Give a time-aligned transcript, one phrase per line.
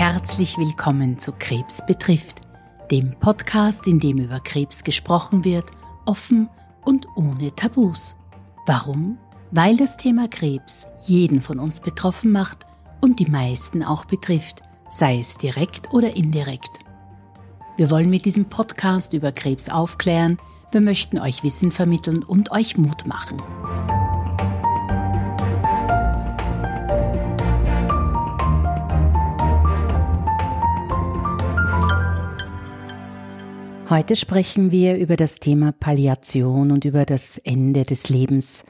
[0.00, 2.40] Herzlich willkommen zu Krebs betrifft,
[2.90, 5.66] dem Podcast, in dem über Krebs gesprochen wird,
[6.06, 6.48] offen
[6.80, 8.16] und ohne Tabus.
[8.64, 9.18] Warum?
[9.50, 12.64] Weil das Thema Krebs jeden von uns betroffen macht
[13.02, 16.70] und die meisten auch betrifft, sei es direkt oder indirekt.
[17.76, 20.38] Wir wollen mit diesem Podcast über Krebs aufklären,
[20.72, 23.36] wir möchten euch Wissen vermitteln und euch Mut machen.
[33.90, 38.62] Heute sprechen wir über das Thema Palliation und über das Ende des Lebens,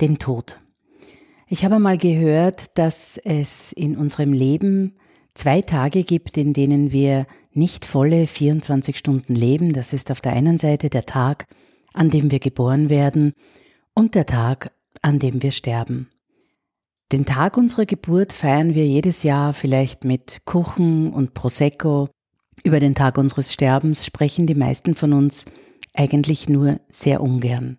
[0.00, 0.60] den Tod.
[1.46, 4.94] Ich habe mal gehört, dass es in unserem Leben
[5.34, 9.74] zwei Tage gibt, in denen wir nicht volle 24 Stunden leben.
[9.74, 11.48] Das ist auf der einen Seite der Tag,
[11.92, 13.34] an dem wir geboren werden
[13.92, 16.08] und der Tag, an dem wir sterben.
[17.12, 22.08] Den Tag unserer Geburt feiern wir jedes Jahr vielleicht mit Kuchen und Prosecco
[22.64, 25.46] über den Tag unseres Sterbens sprechen die meisten von uns
[25.94, 27.78] eigentlich nur sehr ungern.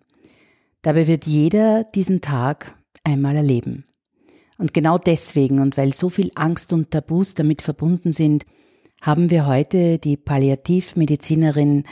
[0.82, 3.84] Dabei wird jeder diesen Tag einmal erleben.
[4.58, 8.44] Und genau deswegen und weil so viel Angst und Tabus damit verbunden sind,
[9.00, 11.84] haben wir heute die Palliativmedizinerin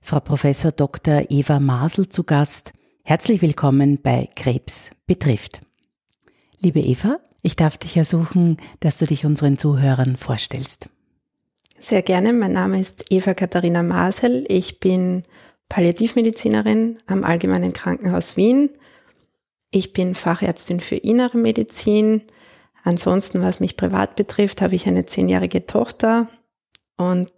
[0.00, 1.24] Frau Professor Dr.
[1.28, 2.72] Eva Masel zu Gast.
[3.04, 5.60] Herzlich willkommen bei Krebs betrifft.
[6.60, 10.90] Liebe Eva, ich darf dich ersuchen, dass du dich unseren Zuhörern vorstellst.
[11.80, 12.32] Sehr gerne.
[12.32, 14.44] Mein Name ist Eva Katharina Masel.
[14.48, 15.22] Ich bin
[15.68, 18.70] Palliativmedizinerin am Allgemeinen Krankenhaus Wien.
[19.70, 22.22] Ich bin Fachärztin für innere Medizin.
[22.82, 26.28] Ansonsten, was mich privat betrifft, habe ich eine zehnjährige Tochter
[26.96, 27.32] und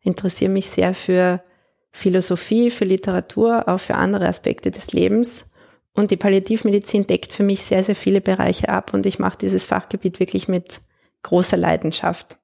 [0.00, 1.42] interessiere mich sehr für
[1.90, 5.50] Philosophie, für Literatur, auch für andere Aspekte des Lebens.
[5.92, 9.64] Und die Palliativmedizin deckt für mich sehr, sehr viele Bereiche ab und ich mache dieses
[9.64, 10.80] Fachgebiet wirklich mit
[11.22, 12.38] großer Leidenschaft.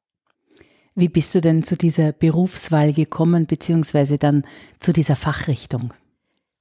[0.98, 4.42] Wie bist du denn zu dieser Berufswahl gekommen, beziehungsweise dann
[4.80, 5.94] zu dieser Fachrichtung?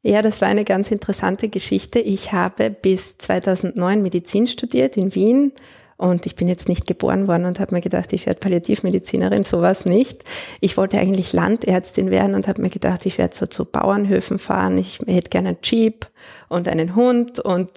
[0.03, 1.97] Ja, das war eine ganz interessante Geschichte.
[1.97, 5.53] Ich habe bis 2009 Medizin studiert in Wien
[5.97, 9.85] und ich bin jetzt nicht geboren worden und habe mir gedacht, ich werde Palliativmedizinerin, sowas
[9.85, 10.23] nicht.
[10.61, 14.77] Ich wollte eigentlich Landärztin werden und habe mir gedacht, ich werde so zu Bauernhöfen fahren,
[14.77, 16.05] ich hätte gerne einen Jeep
[16.47, 17.71] und einen Hund und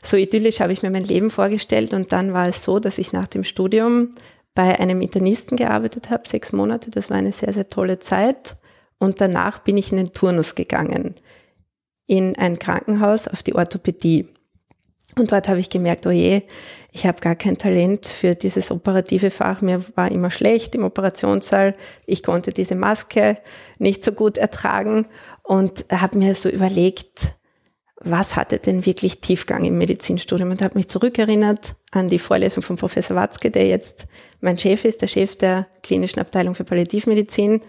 [0.00, 3.12] so idyllisch habe ich mir mein Leben vorgestellt und dann war es so, dass ich
[3.12, 4.10] nach dem Studium
[4.54, 6.90] bei einem Internisten gearbeitet habe, sechs Monate.
[6.90, 8.56] Das war eine sehr, sehr tolle Zeit.
[8.98, 11.14] Und danach bin ich in den Turnus gegangen,
[12.06, 14.26] in ein Krankenhaus auf die Orthopädie.
[15.16, 16.42] Und dort habe ich gemerkt, oh je,
[16.90, 19.60] ich habe gar kein Talent für dieses operative Fach.
[19.60, 21.74] Mir war immer schlecht im Operationssaal.
[22.06, 23.38] Ich konnte diese Maske
[23.78, 25.06] nicht so gut ertragen
[25.42, 27.34] und habe mir so überlegt,
[27.96, 32.76] was hatte denn wirklich Tiefgang im Medizinstudium und habe mich zurückerinnert an die Vorlesung von
[32.76, 34.06] Professor Watzke, der jetzt
[34.40, 37.60] mein Chef ist, der Chef der klinischen Abteilung für Palliativmedizin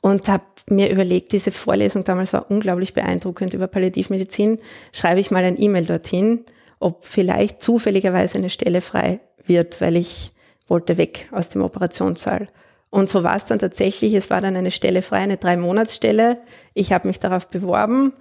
[0.00, 4.58] und habe mir überlegt, diese Vorlesung damals war unglaublich beeindruckend über Palliativmedizin,
[4.92, 6.44] schreibe ich mal ein E-Mail dorthin,
[6.78, 10.32] ob vielleicht zufälligerweise eine Stelle frei wird, weil ich
[10.68, 12.48] wollte weg aus dem Operationssaal.
[12.90, 16.38] Und so war es dann tatsächlich, es war dann eine Stelle frei, eine Drei-Monats-Stelle.
[16.74, 18.12] Ich habe mich darauf beworben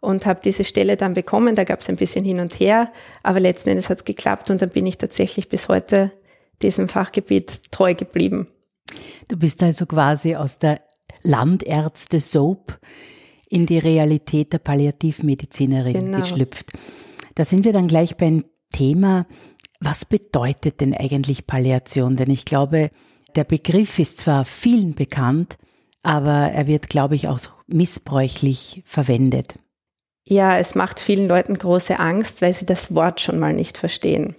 [0.00, 1.54] und habe diese Stelle dann bekommen.
[1.54, 4.62] Da gab es ein bisschen hin und her, aber letzten Endes hat es geklappt und
[4.62, 6.12] dann bin ich tatsächlich bis heute
[6.62, 8.48] diesem Fachgebiet treu geblieben.
[9.28, 10.80] Du bist also quasi aus der
[11.22, 12.78] Landärzte Soap
[13.48, 16.18] in die Realität der Palliativmedizinerin genau.
[16.18, 16.72] geschlüpft.
[17.34, 19.26] Da sind wir dann gleich beim Thema,
[19.80, 22.16] was bedeutet denn eigentlich Palliation?
[22.16, 22.90] Denn ich glaube,
[23.34, 25.58] der Begriff ist zwar vielen bekannt,
[26.02, 29.54] aber er wird, glaube ich, auch missbräuchlich verwendet.
[30.30, 34.36] Ja, es macht vielen Leuten große Angst, weil sie das Wort schon mal nicht verstehen.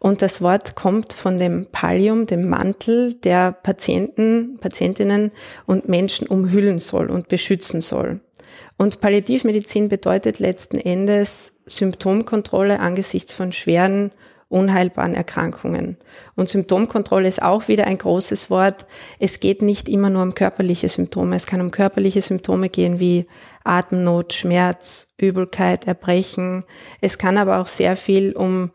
[0.00, 5.30] Und das Wort kommt von dem Pallium, dem Mantel, der Patienten, Patientinnen
[5.64, 8.18] und Menschen umhüllen soll und beschützen soll.
[8.78, 14.10] Und Palliativmedizin bedeutet letzten Endes Symptomkontrolle angesichts von schweren
[14.48, 15.98] unheilbaren Erkrankungen.
[16.34, 18.86] Und Symptomkontrolle ist auch wieder ein großes Wort.
[19.18, 21.36] Es geht nicht immer nur um körperliche Symptome.
[21.36, 23.26] Es kann um körperliche Symptome gehen wie
[23.64, 26.64] Atemnot, Schmerz, Übelkeit, Erbrechen.
[27.00, 28.70] Es kann aber auch sehr viel um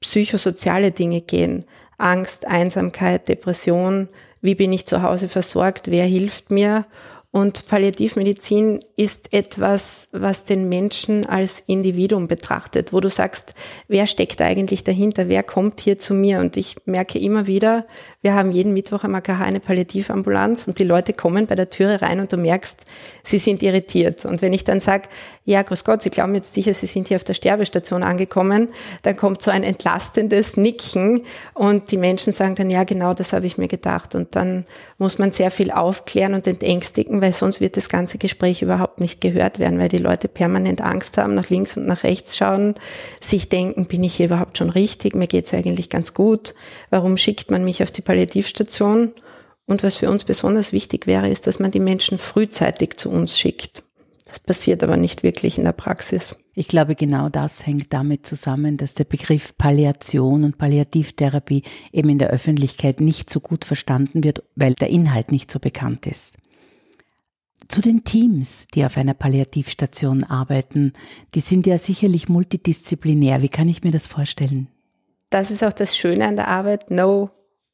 [0.00, 1.64] psychosoziale Dinge gehen.
[1.98, 4.08] Angst, Einsamkeit, Depression.
[4.40, 5.90] Wie bin ich zu Hause versorgt?
[5.90, 6.86] Wer hilft mir?
[7.32, 13.54] Und Palliativmedizin ist etwas, was den Menschen als Individuum betrachtet, wo du sagst,
[13.88, 16.40] wer steckt eigentlich dahinter, wer kommt hier zu mir?
[16.40, 17.86] Und ich merke immer wieder,
[18.20, 22.02] wir haben jeden Mittwoch am AKH eine Palliativambulanz und die Leute kommen bei der Türe
[22.02, 22.84] rein und du merkst,
[23.22, 24.26] sie sind irritiert.
[24.26, 25.08] Und wenn ich dann sage,
[25.44, 28.68] ja, grüß Gott, Sie glauben jetzt sicher, Sie sind hier auf der Sterbestation angekommen,
[29.00, 31.22] dann kommt so ein entlastendes Nicken
[31.54, 34.14] und die Menschen sagen dann, ja, genau, das habe ich mir gedacht.
[34.14, 34.66] Und dann
[34.98, 39.20] muss man sehr viel aufklären und entängstigen, weil sonst wird das ganze Gespräch überhaupt nicht
[39.20, 42.74] gehört werden, weil die Leute permanent Angst haben, nach links und nach rechts schauen,
[43.20, 46.54] sich denken, bin ich hier überhaupt schon richtig, mir geht's eigentlich ganz gut,
[46.90, 49.12] warum schickt man mich auf die Palliativstation?
[49.64, 53.38] Und was für uns besonders wichtig wäre, ist, dass man die Menschen frühzeitig zu uns
[53.38, 53.84] schickt.
[54.26, 56.36] Das passiert aber nicht wirklich in der Praxis.
[56.54, 62.18] Ich glaube, genau das hängt damit zusammen, dass der Begriff Palliation und Palliativtherapie eben in
[62.18, 66.38] der Öffentlichkeit nicht so gut verstanden wird, weil der Inhalt nicht so bekannt ist.
[67.72, 70.92] Zu den Teams, die auf einer Palliativstation arbeiten,
[71.34, 73.40] die sind ja sicherlich multidisziplinär.
[73.40, 74.68] Wie kann ich mir das vorstellen?
[75.30, 76.90] Das ist auch das Schöne an der Arbeit.
[76.90, 77.30] No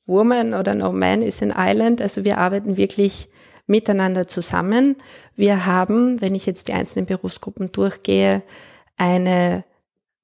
[0.06, 2.00] woman oder no man is an island.
[2.00, 3.29] Also wir arbeiten wirklich
[3.67, 4.95] miteinander zusammen.
[5.35, 8.45] Wir haben, wenn ich jetzt die einzelnen Berufsgruppen durchgehe,
[8.97, 9.65] eine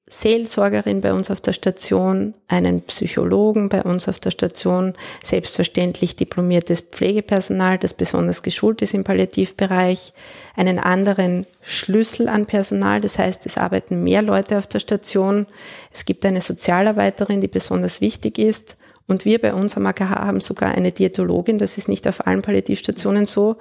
[0.06, 4.92] Seelsorgerin bei uns auf der Station, einen Psychologen bei uns auf der Station,
[5.22, 10.12] selbstverständlich diplomiertes Pflegepersonal, das besonders geschult ist im Palliativbereich,
[10.56, 15.46] einen anderen Schlüssel an Personal, das heißt, es arbeiten mehr Leute auf der Station.
[15.90, 18.76] Es gibt eine Sozialarbeiterin, die besonders wichtig ist
[19.06, 22.42] und wir bei uns am AKH haben sogar eine Diätologin, das ist nicht auf allen
[22.42, 23.56] Palliativstationen so,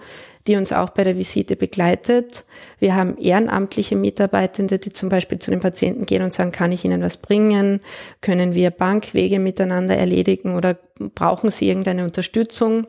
[0.48, 2.44] die uns auch bei der Visite begleitet.
[2.80, 6.84] Wir haben ehrenamtliche Mitarbeitende, die zum Beispiel zu den Patienten gehen und sagen, kann ich
[6.84, 7.80] Ihnen was bringen?
[8.22, 10.78] Können wir Bankwege miteinander erledigen oder
[11.16, 12.88] brauchen Sie irgendeine Unterstützung?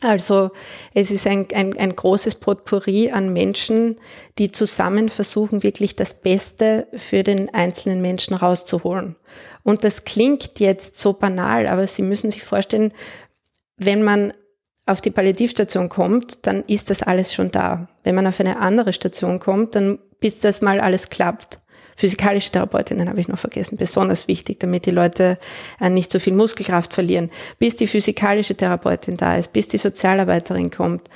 [0.00, 0.50] Also
[0.94, 3.96] es ist ein, ein, ein großes Potpourri an Menschen,
[4.38, 9.16] die zusammen versuchen, wirklich das Beste für den einzelnen Menschen rauszuholen.
[9.64, 12.92] Und das klingt jetzt so banal, aber Sie müssen sich vorstellen,
[13.76, 14.32] wenn man
[14.88, 17.88] auf die Palliativstation kommt, dann ist das alles schon da.
[18.04, 21.58] Wenn man auf eine andere Station kommt, dann bis das mal alles klappt.
[21.96, 25.36] Physikalische Therapeutinnen habe ich noch vergessen, besonders wichtig, damit die Leute
[25.80, 27.28] äh, nicht so viel Muskelkraft verlieren.
[27.58, 31.08] Bis die physikalische Therapeutin da ist, bis die Sozialarbeiterin kommt,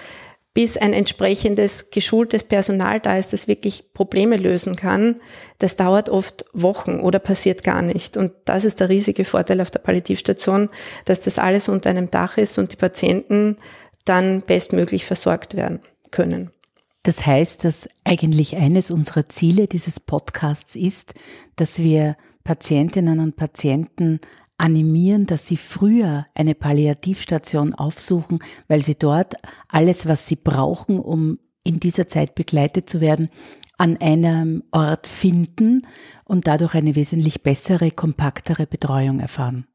[0.55, 5.17] bis ein entsprechendes geschultes Personal da ist, das wirklich Probleme lösen kann,
[5.59, 8.17] das dauert oft Wochen oder passiert gar nicht.
[8.17, 10.69] Und das ist der riesige Vorteil auf der Palliativstation,
[11.07, 13.57] dass das alles unter einem Dach ist und die Patienten
[14.05, 16.51] dann bestmöglich versorgt werden können.
[17.03, 21.15] Das heißt, dass eigentlich eines unserer Ziele dieses Podcasts ist,
[21.57, 24.21] dass wir Patientinnen und Patienten
[24.63, 28.39] animieren, dass sie früher eine Palliativstation aufsuchen,
[28.69, 29.35] weil sie dort
[29.69, 33.29] alles, was sie brauchen, um in dieser Zeit begleitet zu werden,
[33.77, 35.87] an einem Ort finden
[36.25, 39.67] und dadurch eine wesentlich bessere, kompaktere Betreuung erfahren.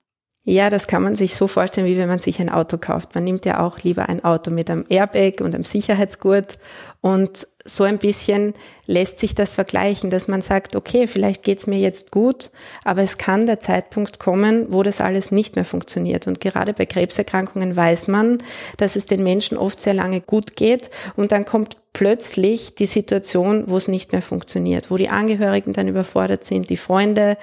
[0.44, 3.14] Ja, das kann man sich so vorstellen, wie wenn man sich ein Auto kauft.
[3.16, 6.58] Man nimmt ja auch lieber ein Auto mit einem Airbag und einem Sicherheitsgurt
[7.02, 8.54] und so ein bisschen
[8.86, 12.50] lässt sich das vergleichen, dass man sagt, okay, vielleicht geht's mir jetzt gut,
[12.84, 16.26] aber es kann der Zeitpunkt kommen, wo das alles nicht mehr funktioniert.
[16.26, 18.40] Und gerade bei Krebserkrankungen weiß man,
[18.78, 23.64] dass es den Menschen oft sehr lange gut geht und dann kommt plötzlich die Situation,
[23.68, 27.38] wo es nicht mehr funktioniert, wo die Angehörigen dann überfordert sind, die Freunde,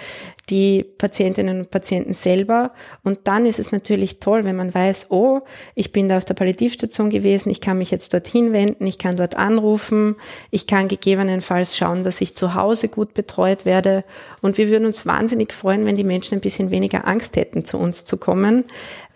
[0.51, 2.73] die Patientinnen und Patienten selber.
[3.03, 5.41] Und dann ist es natürlich toll, wenn man weiß, oh,
[5.75, 9.17] ich bin da auf der Palliativstation gewesen, ich kann mich jetzt dorthin wenden, ich kann
[9.17, 10.17] dort anrufen,
[10.51, 14.05] ich kann gegebenenfalls schauen, dass ich zu Hause gut betreut werde.
[14.43, 17.79] Und wir würden uns wahnsinnig freuen, wenn die Menschen ein bisschen weniger Angst hätten, zu
[17.79, 18.65] uns zu kommen,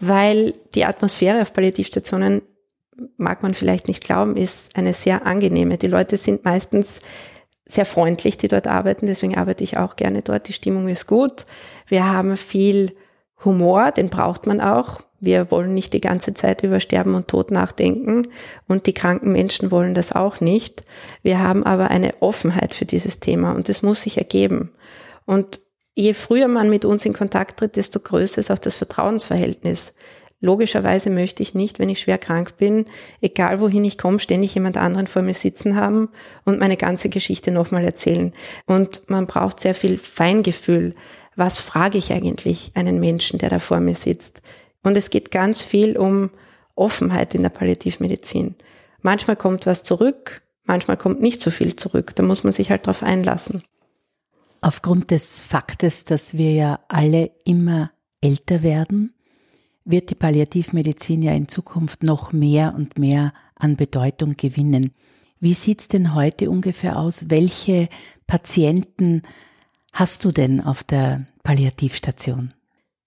[0.00, 2.42] weil die Atmosphäre auf Palliativstationen
[3.16, 5.78] mag man vielleicht nicht glauben, ist eine sehr angenehme.
[5.78, 7.00] Die Leute sind meistens
[7.70, 9.06] sehr freundlich, die dort arbeiten.
[9.06, 10.48] Deswegen arbeite ich auch gerne dort.
[10.48, 11.46] Die Stimmung ist gut.
[11.87, 12.92] Wir haben viel
[13.44, 14.98] Humor, den braucht man auch.
[15.20, 18.22] Wir wollen nicht die ganze Zeit über Sterben und Tod nachdenken
[18.68, 20.84] und die kranken Menschen wollen das auch nicht.
[21.22, 24.70] Wir haben aber eine Offenheit für dieses Thema und es muss sich ergeben.
[25.26, 25.60] Und
[25.96, 29.92] je früher man mit uns in Kontakt tritt, desto größer ist auch das Vertrauensverhältnis.
[30.40, 32.85] Logischerweise möchte ich nicht, wenn ich schwer krank bin,
[33.21, 36.11] egal wohin ich komme, ständig jemand anderen vor mir sitzen haben
[36.45, 38.33] und meine ganze Geschichte nochmal erzählen.
[38.66, 40.95] Und man braucht sehr viel Feingefühl.
[41.35, 44.40] Was frage ich eigentlich einen Menschen, der da vor mir sitzt?
[44.85, 46.30] Und es geht ganz viel um
[46.76, 48.54] Offenheit in der Palliativmedizin.
[49.02, 52.14] Manchmal kommt was zurück, manchmal kommt nicht so viel zurück.
[52.14, 53.62] Da muss man sich halt drauf einlassen.
[54.61, 57.90] Aufgrund des Faktes, dass wir ja alle immer
[58.21, 59.14] älter werden,
[59.90, 64.92] wird die Palliativmedizin ja in Zukunft noch mehr und mehr an Bedeutung gewinnen.
[65.40, 67.30] Wie sieht's denn heute ungefähr aus?
[67.30, 67.88] Welche
[68.26, 69.23] Patienten
[69.92, 72.52] hast du denn auf der Palliativstation?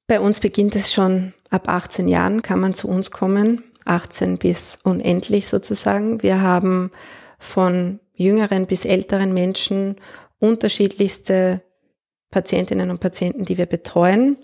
[0.07, 4.79] Bei uns beginnt es schon ab 18 Jahren, kann man zu uns kommen, 18 bis
[4.83, 6.23] unendlich sozusagen.
[6.23, 6.91] Wir haben
[7.38, 9.95] von jüngeren bis älteren Menschen
[10.39, 11.61] unterschiedlichste
[12.29, 14.38] Patientinnen und Patienten, die wir betreuen.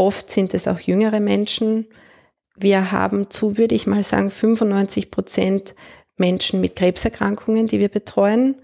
[0.00, 1.86] Oft sind es auch jüngere Menschen.
[2.56, 5.74] Wir haben zu, würde ich mal sagen, 95 Prozent
[6.16, 8.54] Menschen mit Krebserkrankungen, die wir betreuen.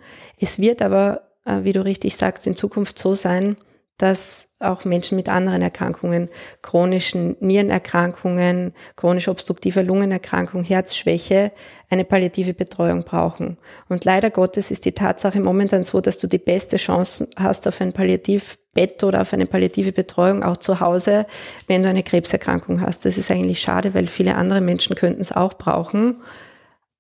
[0.41, 3.59] Es wird aber, äh, wie du richtig sagst, in Zukunft so sein,
[3.99, 6.29] dass auch Menschen mit anderen Erkrankungen,
[6.61, 11.53] chronischen Nierenerkrankungen, chronisch obstruktiver Lungenerkrankung, Herzschwäche,
[11.89, 13.57] eine palliative Betreuung brauchen.
[13.89, 17.81] Und leider Gottes ist die Tatsache momentan so, dass du die beste Chance hast auf
[17.81, 21.27] ein Palliativbett oder auf eine palliative Betreuung auch zu Hause,
[21.67, 23.07] wenn du eine Krebserkrankung hast.
[23.07, 26.23] Das ist eigentlich schade, weil viele andere Menschen könnten es auch brauchen.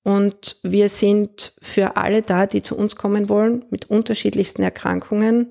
[0.03, 5.50] Und wir sind für alle da, die zu uns kommen wollen, mit unterschiedlichsten Erkrankungen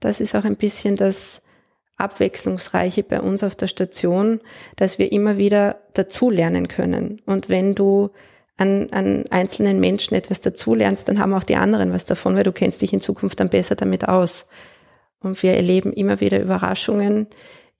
[0.00, 1.42] das ist auch ein bisschen das
[1.96, 4.40] Abwechslungsreiche bei uns auf der Station,
[4.76, 7.20] dass wir immer wieder dazulernen können.
[7.26, 8.10] Und wenn du
[8.56, 12.52] an, an einzelnen Menschen etwas dazulernst, dann haben auch die anderen was davon, weil du
[12.52, 14.48] kennst dich in Zukunft dann besser damit aus.
[15.20, 17.26] Und wir erleben immer wieder Überraschungen,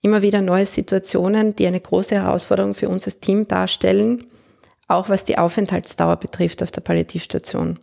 [0.01, 4.25] immer wieder neue Situationen, die eine große Herausforderung für uns als Team darstellen,
[4.87, 7.79] auch was die Aufenthaltsdauer betrifft auf der Palliativstation.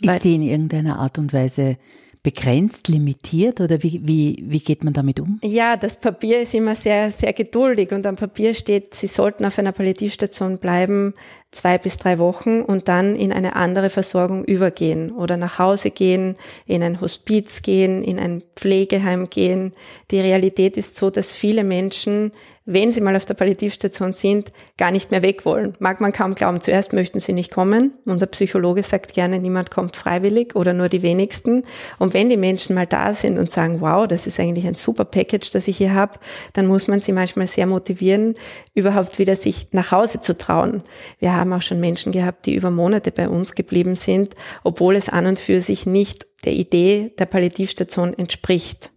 [0.00, 1.76] Ist weil, die in irgendeiner Art und Weise
[2.24, 5.38] begrenzt, limitiert oder wie, wie, wie geht man damit um?
[5.44, 9.58] Ja, das Papier ist immer sehr, sehr geduldig und am Papier steht, Sie sollten auf
[9.58, 11.14] einer Palliativstation bleiben
[11.54, 16.34] zwei bis drei Wochen und dann in eine andere Versorgung übergehen oder nach Hause gehen,
[16.66, 19.72] in ein Hospiz gehen, in ein Pflegeheim gehen.
[20.10, 22.32] Die Realität ist so, dass viele Menschen
[22.66, 25.74] wenn sie mal auf der Palliativstation sind, gar nicht mehr weg wollen.
[25.80, 26.62] Mag man kaum glauben.
[26.62, 27.92] Zuerst möchten sie nicht kommen.
[28.06, 31.62] Unser Psychologe sagt gerne, niemand kommt freiwillig oder nur die wenigsten.
[31.98, 35.04] Und wenn die Menschen mal da sind und sagen, wow, das ist eigentlich ein super
[35.04, 36.18] Package, das ich hier habe,
[36.54, 38.34] dann muss man sie manchmal sehr motivieren,
[38.74, 40.82] überhaupt wieder sich nach Hause zu trauen.
[41.18, 45.08] Wir haben auch schon Menschen gehabt, die über Monate bei uns geblieben sind, obwohl es
[45.08, 48.92] an und für sich nicht der Idee der Palliativstation entspricht.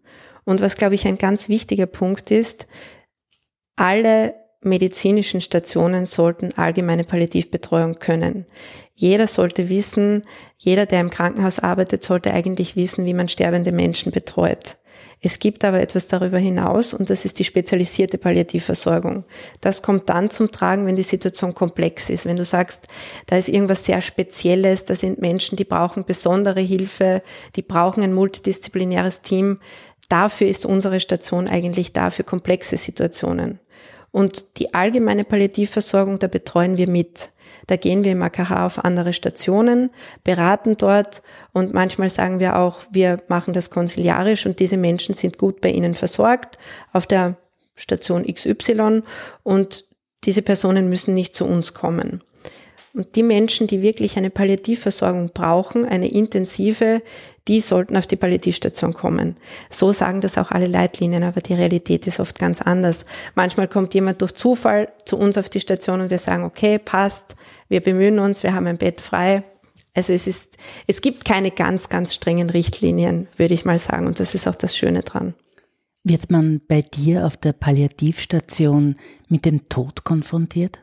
[0.46, 2.68] Und was, glaube ich, ein ganz wichtiger Punkt ist,
[3.75, 8.46] alle medizinischen Stationen sollten allgemeine Palliativbetreuung können.
[8.94, 10.24] Jeder sollte wissen,
[10.58, 14.77] jeder, der im Krankenhaus arbeitet, sollte eigentlich wissen, wie man sterbende Menschen betreut.
[15.20, 19.24] Es gibt aber etwas darüber hinaus und das ist die spezialisierte Palliativversorgung.
[19.62, 22.26] Das kommt dann zum Tragen, wenn die Situation komplex ist.
[22.26, 22.88] Wenn du sagst,
[23.26, 27.24] da ist irgendwas sehr Spezielles, da sind Menschen, die brauchen besondere Hilfe,
[27.56, 29.60] die brauchen ein multidisziplinäres Team.
[30.08, 33.60] Dafür ist unsere Station eigentlich da für komplexe Situationen.
[34.12, 37.32] Und die allgemeine Palliativversorgung, da betreuen wir mit.
[37.68, 39.90] Da gehen wir im AKH auf andere Stationen,
[40.24, 41.22] beraten dort
[41.52, 45.70] und manchmal sagen wir auch, wir machen das konsiliarisch und diese Menschen sind gut bei
[45.70, 46.58] Ihnen versorgt
[46.94, 47.36] auf der
[47.76, 49.04] Station XY
[49.44, 49.86] und
[50.24, 52.24] diese Personen müssen nicht zu uns kommen.
[52.98, 57.04] Und die Menschen, die wirklich eine Palliativversorgung brauchen, eine intensive,
[57.48, 59.36] die sollten auf die Palliativstation kommen.
[59.70, 63.06] So sagen das auch alle Leitlinien, aber die Realität ist oft ganz anders.
[63.36, 67.36] Manchmal kommt jemand durch Zufall zu uns auf die Station und wir sagen, okay, passt,
[67.70, 69.44] wir bemühen uns, wir haben ein Bett frei.
[69.94, 74.08] Also es ist, es gibt keine ganz, ganz strengen Richtlinien, würde ich mal sagen.
[74.08, 75.36] Und das ist auch das Schöne dran.
[76.04, 78.96] Wird man bei dir auf der Palliativstation
[79.30, 80.80] mit dem Tod konfrontiert?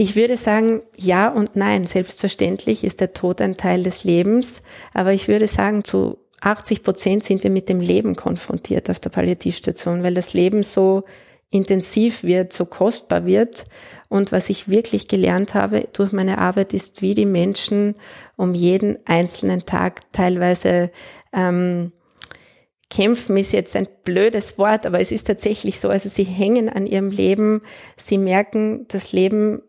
[0.00, 1.86] Ich würde sagen, ja und nein.
[1.86, 4.62] Selbstverständlich ist der Tod ein Teil des Lebens,
[4.94, 9.10] aber ich würde sagen, zu 80 Prozent sind wir mit dem Leben konfrontiert auf der
[9.10, 11.04] Palliativstation, weil das Leben so
[11.50, 13.66] intensiv wird, so kostbar wird.
[14.08, 17.94] Und was ich wirklich gelernt habe durch meine Arbeit ist, wie die Menschen
[18.36, 20.90] um jeden einzelnen Tag teilweise
[21.34, 21.92] ähm,
[22.88, 25.90] kämpfen ist jetzt ein blödes Wort, aber es ist tatsächlich so.
[25.90, 27.60] Also sie hängen an ihrem Leben,
[27.98, 29.60] sie merken, das Leben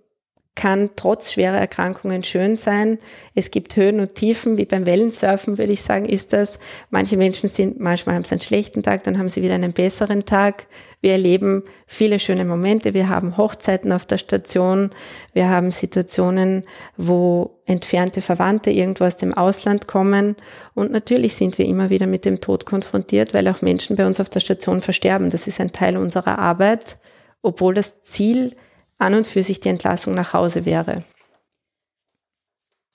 [0.54, 3.00] kann trotz schwerer Erkrankungen schön sein.
[3.36, 6.60] Es gibt Höhen und Tiefen, wie beim Wellensurfen, würde ich sagen, ist das.
[6.90, 10.26] Manche Menschen sind, manchmal haben sie einen schlechten Tag, dann haben sie wieder einen besseren
[10.26, 10.68] Tag.
[11.00, 12.94] Wir erleben viele schöne Momente.
[12.94, 14.92] Wir haben Hochzeiten auf der Station.
[15.32, 16.66] Wir haben Situationen,
[16.98, 20.36] wo entfernte Verwandte irgendwo aus dem Ausland kommen.
[20.74, 24.20] Und natürlich sind wir immer wieder mit dem Tod konfrontiert, weil auch Menschen bei uns
[24.20, 25.30] auf der Station versterben.
[25.30, 26.98] Das ist ein Teil unserer Arbeit,
[27.42, 28.56] obwohl das Ziel
[29.02, 31.04] an und für sich die Entlassung nach Hause wäre.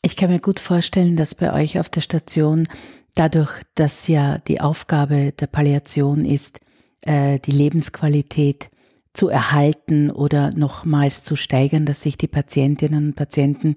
[0.03, 2.69] Ich kann mir gut vorstellen, dass bei euch auf der Station,
[3.15, 6.61] dadurch, dass ja die Aufgabe der Palliation ist,
[7.01, 8.71] äh, die Lebensqualität
[9.15, 13.77] zu erhalten oder nochmals zu steigern, dass sich die Patientinnen und Patienten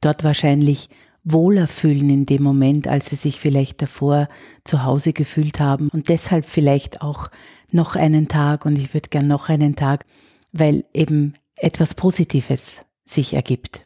[0.00, 0.90] dort wahrscheinlich
[1.24, 4.28] wohler fühlen in dem Moment, als sie sich vielleicht davor
[4.64, 7.30] zu Hause gefühlt haben und deshalb vielleicht auch
[7.70, 10.06] noch einen Tag und ich würde gern noch einen Tag,
[10.52, 13.84] weil eben etwas Positives sich ergibt.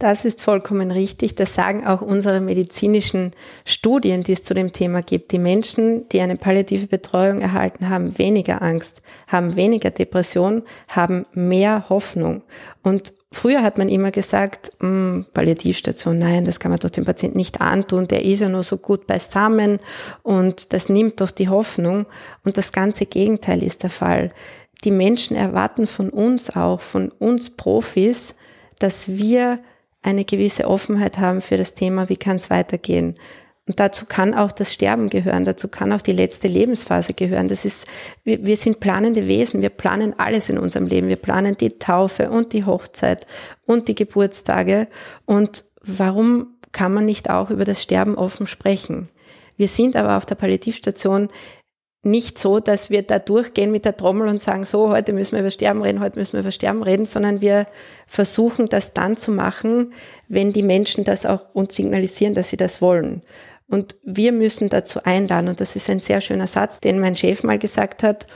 [0.00, 1.34] Das ist vollkommen richtig.
[1.34, 3.32] Das sagen auch unsere medizinischen
[3.64, 5.32] Studien, die es zu dem Thema gibt.
[5.32, 11.88] Die Menschen, die eine palliative Betreuung erhalten, haben weniger Angst, haben weniger Depression, haben mehr
[11.88, 12.42] Hoffnung.
[12.84, 17.38] Und früher hat man immer gesagt, hm, Palliativstation, nein, das kann man doch dem Patienten
[17.38, 19.80] nicht antun, der ist ja nur so gut beisammen
[20.22, 22.06] und das nimmt doch die Hoffnung.
[22.44, 24.30] Und das ganze Gegenteil ist der Fall.
[24.84, 28.34] Die Menschen erwarten von uns auch, von uns Profis,
[28.78, 29.58] dass wir
[30.02, 33.14] eine gewisse Offenheit haben für das Thema, wie kann es weitergehen.
[33.66, 37.48] Und dazu kann auch das Sterben gehören, dazu kann auch die letzte Lebensphase gehören.
[37.48, 37.86] Das ist,
[38.24, 41.08] wir, wir sind planende Wesen, wir planen alles in unserem Leben.
[41.08, 43.26] Wir planen die Taufe und die Hochzeit
[43.66, 44.88] und die Geburtstage.
[45.26, 49.10] Und warum kann man nicht auch über das Sterben offen sprechen?
[49.58, 51.28] Wir sind aber auf der Palliativstation
[52.02, 55.40] nicht so, dass wir da durchgehen mit der Trommel und sagen, so, heute müssen wir
[55.40, 57.66] über Sterben reden, heute müssen wir über Sterben reden, sondern wir
[58.06, 59.92] versuchen das dann zu machen,
[60.28, 63.22] wenn die Menschen das auch uns signalisieren, dass sie das wollen.
[63.66, 67.42] Und wir müssen dazu einladen, und das ist ein sehr schöner Satz, den mein Chef
[67.42, 68.26] mal gesagt hat,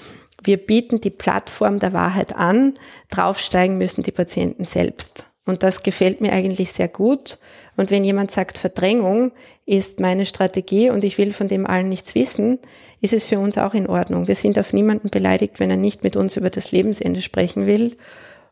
[0.45, 2.75] wir bieten die Plattform der Wahrheit an,
[3.11, 5.27] draufsteigen müssen die Patienten selbst.
[5.45, 7.39] Und das gefällt mir eigentlich sehr gut.
[7.77, 9.33] Und wenn jemand sagt, Verdrängung
[9.65, 12.59] ist meine Strategie und ich will von dem allen nichts wissen,
[13.01, 14.29] ist es für uns auch in Ordnung.
[14.29, 17.97] Wir sind auf niemanden beleidigt, wenn er nicht mit uns über das Lebensende sprechen will.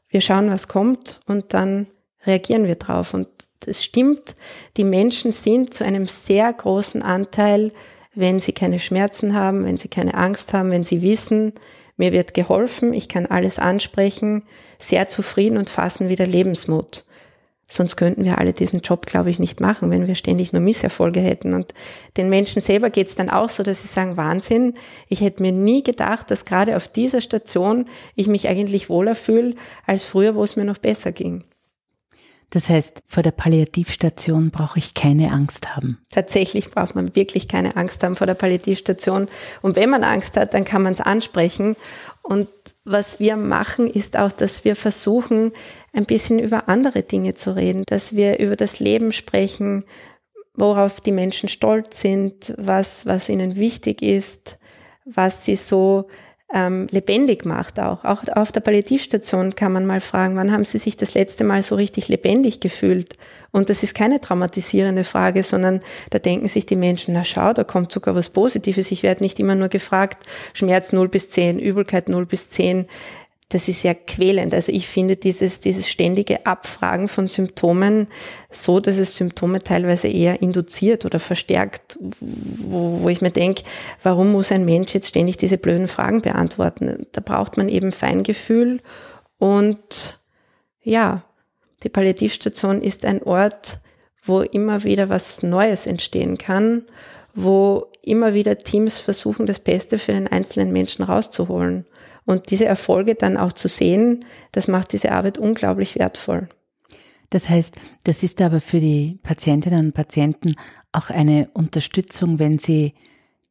[0.09, 1.88] Wir schauen, was kommt und dann
[2.26, 3.14] reagieren wir drauf.
[3.14, 3.29] Und
[3.67, 4.35] es stimmt,
[4.76, 7.73] die Menschen sind zu einem sehr großen Anteil,
[8.14, 11.52] wenn sie keine Schmerzen haben, wenn sie keine Angst haben, wenn sie wissen,
[11.97, 14.45] mir wird geholfen, ich kann alles ansprechen,
[14.79, 17.05] sehr zufrieden und fassen wieder Lebensmut.
[17.73, 21.21] Sonst könnten wir alle diesen Job, glaube ich, nicht machen, wenn wir ständig nur Misserfolge
[21.21, 21.55] hätten.
[21.55, 21.73] Und
[22.17, 24.75] den Menschen selber geht es dann auch so, dass sie sagen, Wahnsinn,
[25.09, 27.87] ich hätte mir nie gedacht, dass gerade auf dieser Station
[28.17, 29.55] ich mich eigentlich wohler fühle
[29.87, 31.45] als früher, wo es mir noch besser ging.
[32.50, 35.99] Das heißt, vor der Palliativstation brauche ich keine Angst haben.
[36.11, 39.29] Tatsächlich braucht man wirklich keine Angst haben vor der Palliativstation.
[39.62, 41.77] Und wenn man Angst hat, dann kann man es ansprechen.
[42.23, 42.49] Und
[42.85, 45.52] was wir machen, ist auch, dass wir versuchen,
[45.93, 49.85] ein bisschen über andere Dinge zu reden, dass wir über das Leben sprechen,
[50.55, 54.59] worauf die Menschen stolz sind, was, was ihnen wichtig ist,
[55.05, 56.07] was sie so
[56.53, 58.05] ähm, lebendig macht auch.
[58.05, 61.63] Auch auf der Palliativstation kann man mal fragen, wann haben Sie sich das letzte Mal
[61.63, 63.17] so richtig lebendig gefühlt?
[63.53, 67.63] Und das ist keine traumatisierende Frage, sondern da denken sich die Menschen, na schau, da
[67.63, 68.91] kommt sogar was Positives.
[68.91, 72.87] Ich werde nicht immer nur gefragt, Schmerz 0 bis 10, Übelkeit 0 bis 10
[73.50, 74.54] das ist ja quälend.
[74.54, 78.06] Also ich finde dieses, dieses ständige Abfragen von Symptomen
[78.49, 83.65] so, dass es Symptome teilweise eher induziert oder verstärkt, wo, wo ich mir denke,
[84.04, 87.06] warum muss ein Mensch jetzt ständig diese blöden Fragen beantworten?
[87.10, 88.80] Da braucht man eben Feingefühl
[89.39, 90.19] und
[90.82, 91.25] ja,
[91.82, 93.78] die Palliativstation ist ein Ort,
[94.23, 96.84] wo immer wieder was Neues entstehen kann,
[97.34, 101.84] wo immer wieder Teams versuchen, das Beste für den einzelnen Menschen rauszuholen.
[102.30, 106.49] Und diese Erfolge dann auch zu sehen, das macht diese Arbeit unglaublich wertvoll.
[107.28, 110.54] Das heißt, das ist aber für die Patientinnen und Patienten
[110.93, 112.95] auch eine Unterstützung, wenn sie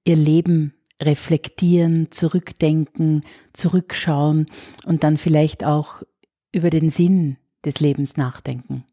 [0.06, 4.46] ihr Leben reflektieren, zurückdenken, zurückschauen
[4.86, 6.02] und dann vielleicht auch
[6.54, 8.86] über den Sinn des Lebens nachdenken.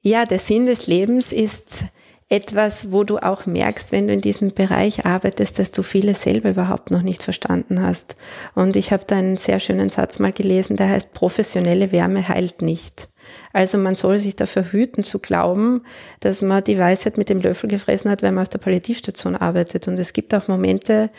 [0.00, 1.84] Ja, der Sinn des Lebens ist
[2.32, 6.48] etwas, wo du auch merkst, wenn du in diesem Bereich arbeitest, dass du vieles selber
[6.48, 8.16] überhaupt noch nicht verstanden hast.
[8.54, 12.62] Und ich habe da einen sehr schönen Satz mal gelesen, der heißt, professionelle Wärme heilt
[12.62, 13.10] nicht.
[13.52, 15.82] Also man soll sich dafür hüten zu glauben,
[16.20, 19.86] dass man die Weisheit mit dem Löffel gefressen hat, wenn man auf der Palliativstation arbeitet.
[19.86, 21.10] Und es gibt auch Momente,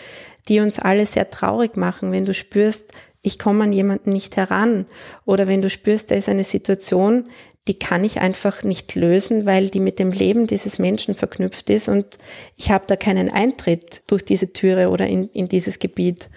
[0.50, 2.92] die uns alle sehr traurig machen, wenn du spürst,
[3.24, 4.86] ich komme an jemanden nicht heran.
[5.26, 7.30] Oder wenn du spürst, da ist eine Situation,
[7.68, 11.88] die kann ich einfach nicht lösen, weil die mit dem Leben dieses Menschen verknüpft ist
[11.88, 12.18] und
[12.58, 16.30] ich habe da keinen Eintritt durch diese Türe oder in, in dieses Gebiet.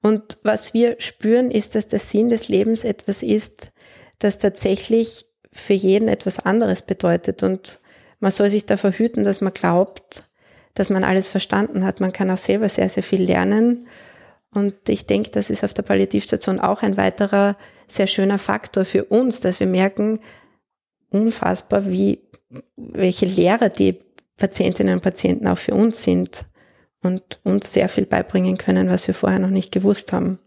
[0.00, 3.70] Und was wir spüren, ist, dass der Sinn des Lebens etwas ist,
[4.18, 7.42] das tatsächlich für jeden etwas anderes bedeutet.
[7.42, 7.80] Und
[8.18, 10.24] man soll sich da verhüten, dass man glaubt,
[10.72, 12.00] dass man alles verstanden hat.
[12.00, 13.86] Man kann auch selber sehr, sehr viel lernen.
[14.52, 19.04] Und ich denke, das ist auf der Palliativstation auch ein weiterer sehr schöner Faktor für
[19.04, 20.20] uns, dass wir merken,
[21.10, 22.28] unfassbar, wie,
[22.76, 24.00] welche Lehrer die
[24.36, 26.46] Patientinnen und Patienten auch für uns sind
[27.02, 30.38] und uns sehr viel beibringen können, was wir vorher noch nicht gewusst haben.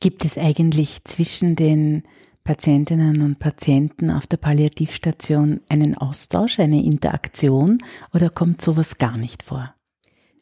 [0.00, 2.02] Gibt es eigentlich zwischen den
[2.44, 7.78] Patientinnen und Patienten auf der Palliativstation einen Austausch, eine Interaktion
[8.14, 9.74] oder kommt sowas gar nicht vor?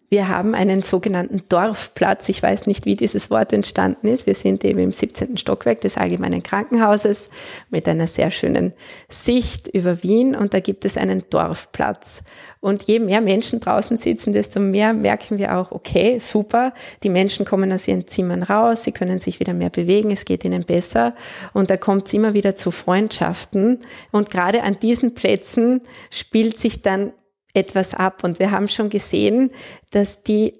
[0.09, 2.29] Wir haben einen sogenannten Dorfplatz.
[2.29, 4.27] Ich weiß nicht, wie dieses Wort entstanden ist.
[4.29, 5.37] Wir sind eben im 17.
[5.37, 7.29] Stockwerk des Allgemeinen Krankenhauses
[7.71, 8.73] mit einer sehr schönen
[9.09, 12.23] Sicht über Wien und da gibt es einen Dorfplatz.
[12.61, 17.45] Und je mehr Menschen draußen sitzen, desto mehr merken wir auch, okay, super, die Menschen
[17.45, 21.15] kommen aus ihren Zimmern raus, sie können sich wieder mehr bewegen, es geht ihnen besser
[21.53, 23.81] und da kommt es immer wieder zu Freundschaften.
[24.13, 27.13] Und gerade an diesen Plätzen spielt sich dann
[27.57, 28.23] etwas ab.
[28.23, 29.51] Und wir haben schon gesehen,
[29.91, 30.55] dass die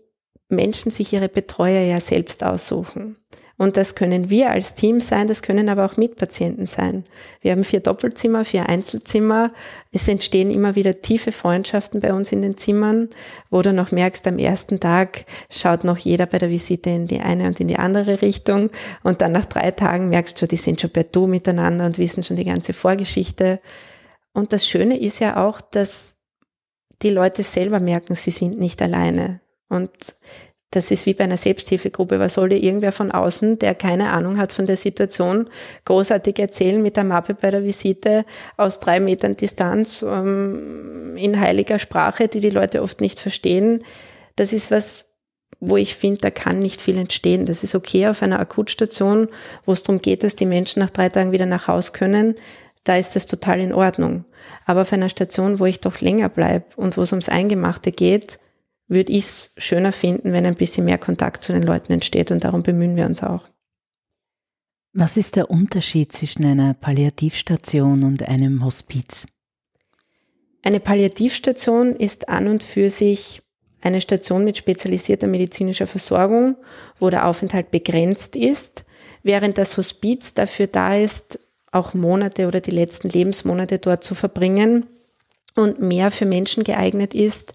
[0.49, 3.17] Menschen sich ihre Betreuer ja selbst aussuchen.
[3.59, 7.05] Und das können wir als Team sein, das können aber auch Mitpatienten sein.
[7.41, 9.51] Wir haben vier Doppelzimmer, vier Einzelzimmer.
[9.93, 13.09] Es entstehen immer wieder tiefe Freundschaften bei uns in den Zimmern,
[13.49, 17.21] wo du noch merkst, am ersten Tag schaut noch jeder bei der Visite in die
[17.21, 18.69] eine und in die andere Richtung.
[19.03, 22.23] Und dann nach drei Tagen merkst du, die sind schon per Du miteinander und wissen
[22.23, 23.61] schon die ganze Vorgeschichte.
[24.35, 26.16] Und das Schöne ist ja auch, dass
[27.03, 29.41] die Leute selber merken, sie sind nicht alleine.
[29.69, 29.91] Und
[30.71, 32.19] das ist wie bei einer Selbsthilfegruppe.
[32.19, 35.49] Was soll dir irgendwer von außen, der keine Ahnung hat von der Situation,
[35.85, 38.25] großartig erzählen mit der Mappe bei der Visite
[38.57, 43.85] aus drei Metern Distanz ähm, in heiliger Sprache, die die Leute oft nicht verstehen.
[44.35, 45.15] Das ist was,
[45.61, 47.47] wo ich finde, da kann nicht viel entstehen.
[47.47, 49.29] Das ist okay auf einer Akutstation,
[49.65, 52.35] wo es darum geht, dass die Menschen nach drei Tagen wieder nach Hause können
[52.87, 54.25] da ist das total in Ordnung.
[54.65, 58.39] Aber auf einer Station, wo ich doch länger bleibe und wo es ums Eingemachte geht,
[58.89, 62.45] würde ich es schöner finden, wenn ein bisschen mehr Kontakt zu den Leuten entsteht und
[62.45, 63.49] darum bemühen wir uns auch.
[64.93, 69.27] Was ist der Unterschied zwischen einer Palliativstation und einem Hospiz?
[70.63, 73.43] Eine Palliativstation ist an und für sich
[73.83, 76.57] eine Station mit spezialisierter medizinischer Versorgung,
[76.99, 78.85] wo der Aufenthalt begrenzt ist,
[79.23, 81.39] während das Hospiz dafür da ist,
[81.77, 84.87] auch Monate oder die letzten Lebensmonate dort zu verbringen
[85.55, 87.55] und mehr für Menschen geeignet ist,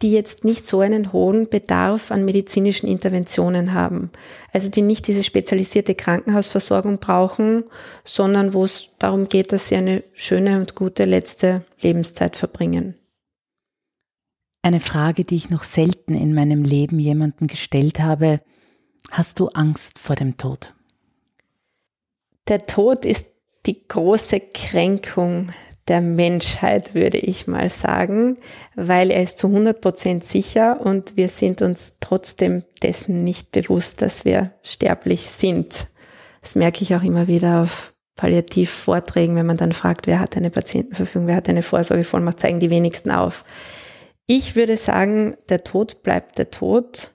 [0.00, 4.10] die jetzt nicht so einen hohen Bedarf an medizinischen Interventionen haben.
[4.52, 7.64] Also die nicht diese spezialisierte Krankenhausversorgung brauchen,
[8.04, 12.96] sondern wo es darum geht, dass sie eine schöne und gute letzte Lebenszeit verbringen.
[14.62, 18.40] Eine Frage, die ich noch selten in meinem Leben jemandem gestellt habe.
[19.10, 20.74] Hast du Angst vor dem Tod?
[22.48, 23.26] Der Tod ist
[23.66, 25.50] die große Kränkung
[25.88, 28.36] der Menschheit, würde ich mal sagen,
[28.76, 34.00] weil er ist zu 100 Prozent sicher und wir sind uns trotzdem dessen nicht bewusst,
[34.00, 35.88] dass wir sterblich sind.
[36.40, 40.50] Das merke ich auch immer wieder auf Palliativvorträgen, wenn man dann fragt, wer hat eine
[40.50, 43.44] Patientenverfügung, wer hat eine Vorsorgevollmacht, zeigen die wenigsten auf.
[44.26, 47.12] Ich würde sagen, der Tod bleibt der Tod.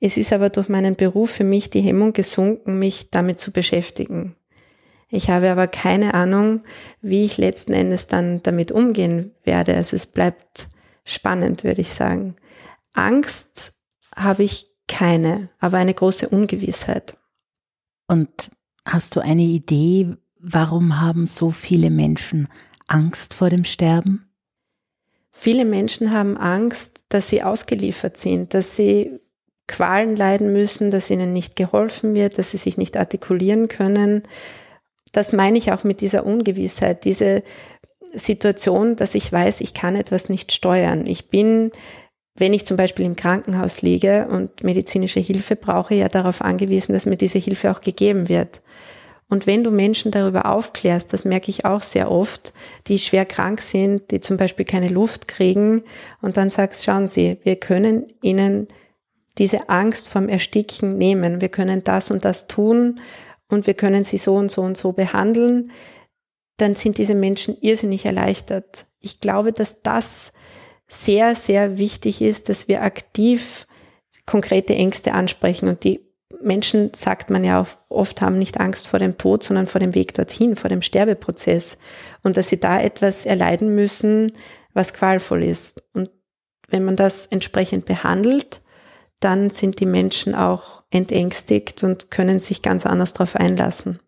[0.00, 4.36] Es ist aber durch meinen Beruf für mich die Hemmung gesunken, mich damit zu beschäftigen.
[5.14, 6.64] Ich habe aber keine Ahnung,
[7.00, 9.76] wie ich letzten Endes dann damit umgehen werde.
[9.76, 10.68] Also es bleibt
[11.04, 12.34] spannend, würde ich sagen.
[12.94, 13.74] Angst
[14.16, 17.16] habe ich keine, aber eine große Ungewissheit.
[18.08, 18.50] Und
[18.84, 22.48] hast du eine Idee, warum haben so viele Menschen
[22.88, 24.28] Angst vor dem Sterben?
[25.30, 29.20] Viele Menschen haben Angst, dass sie ausgeliefert sind, dass sie
[29.68, 34.24] Qualen leiden müssen, dass ihnen nicht geholfen wird, dass sie sich nicht artikulieren können,
[35.14, 37.42] das meine ich auch mit dieser Ungewissheit, diese
[38.12, 41.06] Situation, dass ich weiß, ich kann etwas nicht steuern.
[41.06, 41.70] Ich bin,
[42.36, 47.06] wenn ich zum Beispiel im Krankenhaus liege und medizinische Hilfe brauche, ja darauf angewiesen, dass
[47.06, 48.60] mir diese Hilfe auch gegeben wird.
[49.28, 52.52] Und wenn du Menschen darüber aufklärst, das merke ich auch sehr oft,
[52.88, 55.82] die schwer krank sind, die zum Beispiel keine Luft kriegen,
[56.20, 58.68] und dann sagst, schauen Sie, wir können Ihnen
[59.38, 61.40] diese Angst vom Ersticken nehmen.
[61.40, 63.00] Wir können das und das tun
[63.54, 65.70] und wir können sie so und so und so behandeln,
[66.56, 68.86] dann sind diese Menschen irrsinnig erleichtert.
[69.00, 70.32] Ich glaube, dass das
[70.86, 73.66] sehr, sehr wichtig ist, dass wir aktiv
[74.26, 76.00] konkrete Ängste ansprechen und die
[76.40, 79.94] Menschen, sagt man ja auch oft, haben nicht Angst vor dem Tod, sondern vor dem
[79.94, 81.78] Weg dorthin, vor dem Sterbeprozess
[82.22, 84.32] und dass sie da etwas erleiden müssen,
[84.74, 85.82] was qualvoll ist.
[85.94, 86.10] Und
[86.68, 88.60] wenn man das entsprechend behandelt,
[89.24, 93.98] dann sind die Menschen auch entängstigt und können sich ganz anders darauf einlassen.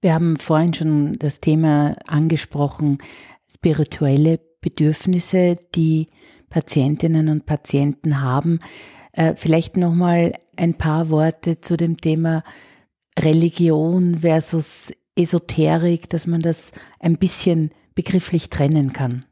[0.00, 2.98] Wir haben vorhin schon das Thema angesprochen,
[3.50, 6.08] spirituelle Bedürfnisse, die
[6.48, 8.60] Patientinnen und Patienten haben.
[9.12, 12.44] Äh, vielleicht nochmal ein paar Worte zu dem Thema
[13.18, 19.24] Religion versus Esoterik, dass man das ein bisschen begrifflich trennen kann.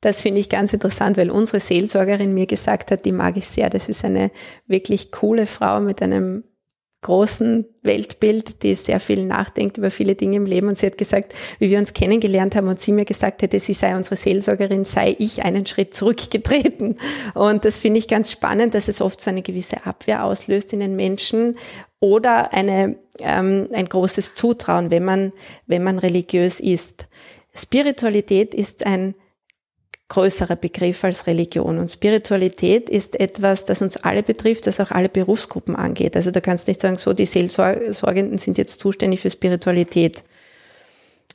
[0.00, 3.68] Das finde ich ganz interessant, weil unsere Seelsorgerin mir gesagt hat, die mag ich sehr.
[3.68, 4.30] Das ist eine
[4.66, 6.44] wirklich coole Frau mit einem
[7.00, 10.68] großen Weltbild, die sehr viel nachdenkt über viele Dinge im Leben.
[10.68, 13.72] Und sie hat gesagt, wie wir uns kennengelernt haben und sie mir gesagt hätte, sie
[13.72, 16.96] sei unsere Seelsorgerin, sei ich einen Schritt zurückgetreten.
[17.34, 20.80] Und das finde ich ganz spannend, dass es oft so eine gewisse Abwehr auslöst in
[20.80, 21.56] den Menschen
[22.00, 25.32] oder eine, ähm, ein großes Zutrauen, wenn man,
[25.66, 27.06] wenn man religiös ist.
[27.54, 29.14] Spiritualität ist ein
[30.08, 31.78] größerer Begriff als Religion.
[31.78, 36.16] Und Spiritualität ist etwas, das uns alle betrifft, das auch alle Berufsgruppen angeht.
[36.16, 40.24] Also da kannst du nicht sagen, so die Seelsorgenden sind jetzt zuständig für Spiritualität.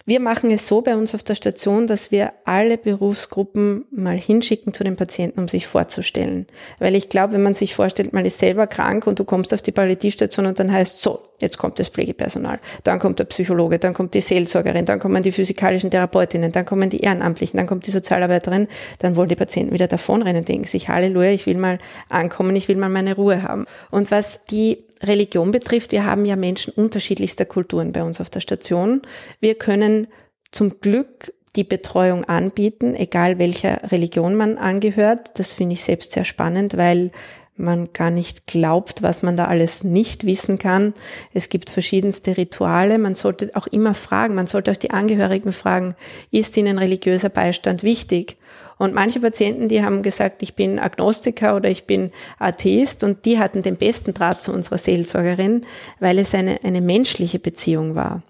[0.06, 4.74] Wir machen es so bei uns auf der Station, dass wir alle Berufsgruppen mal hinschicken
[4.74, 6.46] zu den Patienten, um sich vorzustellen.
[6.80, 9.62] Weil ich glaube, wenn man sich vorstellt, man ist selber krank und du kommst auf
[9.62, 13.94] die Palliativstation und dann heißt so, jetzt kommt das Pflegepersonal, dann kommt der Psychologe, dann
[13.94, 17.92] kommt die Seelsorgerin, dann kommen die physikalischen Therapeutinnen, dann kommen die Ehrenamtlichen, dann kommt die
[17.92, 18.68] Sozialarbeiterin,
[19.00, 21.78] dann wollen die Patienten wieder davonrennen, denken sich, Halleluja, ich will mal
[22.10, 23.66] ankommen, ich will mal meine Ruhe haben.
[23.90, 28.40] Und was die Religion betrifft, wir haben ja Menschen unterschiedlichster Kulturen bei uns auf der
[28.40, 29.02] Station.
[29.40, 30.08] Wir können
[30.52, 35.38] zum Glück die Betreuung anbieten, egal welcher Religion man angehört.
[35.38, 37.12] Das finde ich selbst sehr spannend, weil
[37.56, 40.94] man gar nicht glaubt, was man da alles nicht wissen kann.
[41.34, 42.98] Es gibt verschiedenste Rituale.
[42.98, 45.96] Man sollte auch immer fragen, man sollte auch die Angehörigen fragen,
[46.32, 48.38] ist ihnen religiöser Beistand wichtig?
[48.78, 53.40] Und manche Patienten, die haben gesagt, ich bin Agnostiker oder ich bin Atheist und die
[53.40, 55.66] hatten den besten Draht zu unserer Seelsorgerin,
[56.00, 58.24] weil es eine, eine menschliche Beziehung war,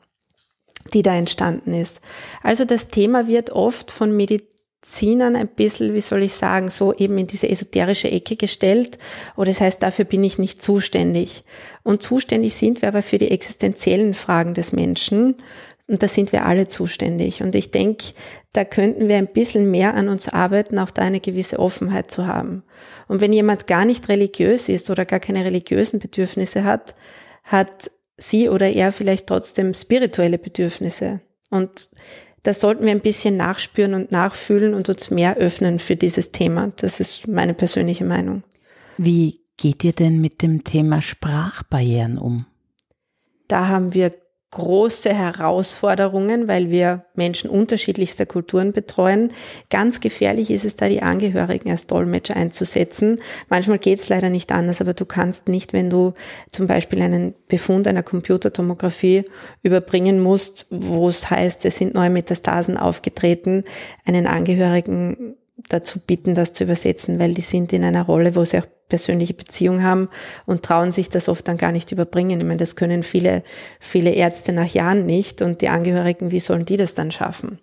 [0.93, 2.01] die da entstanden ist.
[2.41, 7.17] Also das Thema wird oft von Medizinern ein bisschen, wie soll ich sagen, so eben
[7.17, 8.97] in diese esoterische Ecke gestellt.
[9.35, 11.43] Oder das heißt, dafür bin ich nicht zuständig.
[11.83, 15.35] Und zuständig sind wir aber für die existenziellen Fragen des Menschen.
[15.87, 17.43] Und da sind wir alle zuständig.
[17.43, 18.13] Und ich denke,
[18.53, 22.25] da könnten wir ein bisschen mehr an uns arbeiten, auch da eine gewisse Offenheit zu
[22.25, 22.63] haben.
[23.07, 26.95] Und wenn jemand gar nicht religiös ist oder gar keine religiösen Bedürfnisse hat,
[27.43, 31.19] hat sie oder er vielleicht trotzdem spirituelle Bedürfnisse.
[31.49, 31.89] Und
[32.43, 36.71] da sollten wir ein bisschen nachspüren und nachfühlen und uns mehr öffnen für dieses Thema.
[36.77, 38.43] Das ist meine persönliche Meinung.
[38.97, 42.45] Wie geht ihr denn mit dem Thema Sprachbarrieren um?
[43.47, 44.11] Da haben wir
[44.53, 49.33] große Herausforderungen, weil wir Menschen unterschiedlichster Kulturen betreuen.
[49.71, 53.19] Ganz gefährlich ist es da, die Angehörigen als Dolmetscher einzusetzen.
[53.49, 56.13] Manchmal geht es leider nicht anders, aber du kannst nicht, wenn du
[56.51, 59.25] zum Beispiel einen Befund einer Computertomographie
[59.63, 63.63] überbringen musst, wo es heißt, es sind neue Metastasen aufgetreten,
[64.05, 65.35] einen Angehörigen
[65.69, 69.33] dazu bitten, das zu übersetzen, weil die sind in einer Rolle, wo sie auch persönliche
[69.33, 70.09] Beziehung haben
[70.45, 72.39] und trauen sich das oft dann gar nicht überbringen.
[72.39, 73.43] Ich meine, das können viele,
[73.79, 77.59] viele Ärzte nach Jahren nicht und die Angehörigen, wie sollen die das dann schaffen?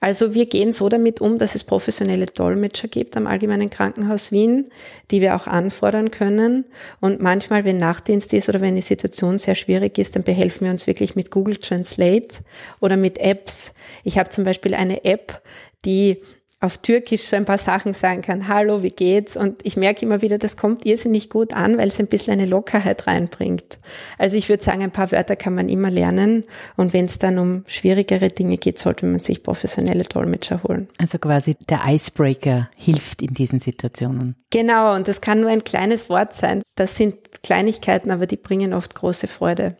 [0.00, 4.66] Also wir gehen so damit um, dass es professionelle Dolmetscher gibt am Allgemeinen Krankenhaus Wien,
[5.10, 6.66] die wir auch anfordern können.
[7.00, 10.70] Und manchmal, wenn Nachtdienst ist oder wenn die Situation sehr schwierig ist, dann behelfen wir
[10.70, 12.38] uns wirklich mit Google Translate
[12.80, 13.72] oder mit Apps.
[14.04, 15.42] Ich habe zum Beispiel eine App,
[15.84, 16.22] die
[16.60, 19.36] auf Türkisch so ein paar Sachen sagen kann, hallo, wie geht's?
[19.36, 22.46] Und ich merke immer wieder, das kommt irrsinnig gut an, weil es ein bisschen eine
[22.46, 23.78] Lockerheit reinbringt.
[24.18, 26.44] Also ich würde sagen, ein paar Wörter kann man immer lernen.
[26.76, 30.88] Und wenn es dann um schwierigere Dinge geht, sollte man sich professionelle Dolmetscher holen.
[30.98, 34.34] Also quasi der Icebreaker hilft in diesen Situationen.
[34.50, 36.62] Genau, und das kann nur ein kleines Wort sein.
[36.74, 39.76] Das sind Kleinigkeiten, aber die bringen oft große Freude.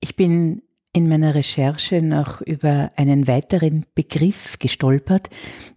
[0.00, 5.28] Ich bin in meiner Recherche noch über einen weiteren Begriff gestolpert,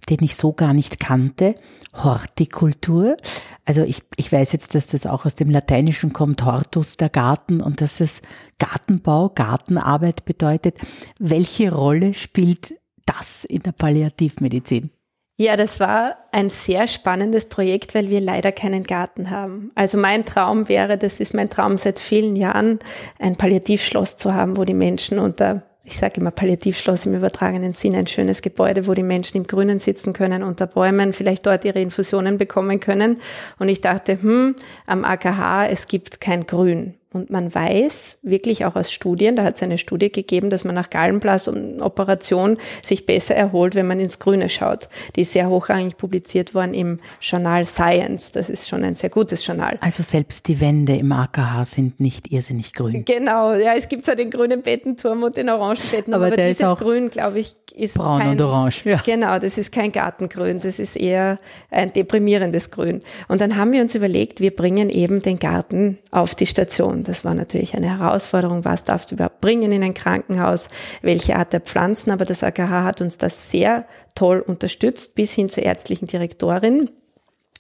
[0.10, 1.56] den ich so gar nicht kannte,
[1.94, 3.18] Hortikultur.
[3.66, 7.62] Also ich, ich weiß jetzt, dass das auch aus dem Lateinischen kommt, Hortus, der Garten,
[7.62, 8.24] und dass es
[8.58, 10.78] Gartenbau, Gartenarbeit bedeutet.
[11.20, 14.90] Welche Rolle spielt das in der Palliativmedizin?
[15.36, 19.72] Ja, das war ein sehr spannendes Projekt, weil wir leider keinen Garten haben.
[19.74, 22.80] Also mein Traum wäre, das ist mein Traum seit vielen Jahren,
[23.18, 27.94] ein Palliativschloss zu haben, wo die Menschen unter ich sage immer Palliativschloss im übertragenen Sinn,
[27.96, 31.82] ein schönes Gebäude, wo die Menschen im Grünen sitzen können, unter Bäumen, vielleicht dort ihre
[31.82, 33.20] Infusionen bekommen können.
[33.60, 34.56] Und ich dachte, hm,
[34.88, 36.96] am AKH, es gibt kein Grün.
[37.14, 40.76] Und man weiß wirklich auch aus Studien, da hat es eine Studie gegeben, dass man
[40.76, 44.90] nach Gallenblasoperation sich besser erholt, wenn man ins Grüne schaut.
[45.16, 48.32] Die ist sehr hochrangig publiziert worden im Journal Science.
[48.32, 49.78] Das ist schon ein sehr gutes Journal.
[49.82, 53.06] Also selbst die Wände im AKH sind nicht irrsinnig grün.
[53.06, 56.62] Genau, ja, es gibt zwar den grünen Bettenturm und den Orangebetten, aber, aber der dieses
[56.62, 58.86] ist auch Grün, glaube ich, ist braun kein, und orange.
[58.86, 59.02] Ja.
[59.06, 61.40] Genau, das ist kein Gartengrün, das ist eher
[61.72, 63.02] ein deprimierendes Grün.
[63.28, 67.03] Und dann haben wir uns überlegt, wir bringen eben den Garten auf die Station.
[67.04, 68.66] Das war natürlich eine Herausforderung.
[68.66, 70.70] Was darfst du überhaupt bringen in ein Krankenhaus?
[71.02, 72.12] Welche Art der Pflanzen?
[72.12, 73.86] Aber das AKH hat uns das sehr
[74.16, 76.90] toll unterstützt bis hin zur ärztlichen Direktorin.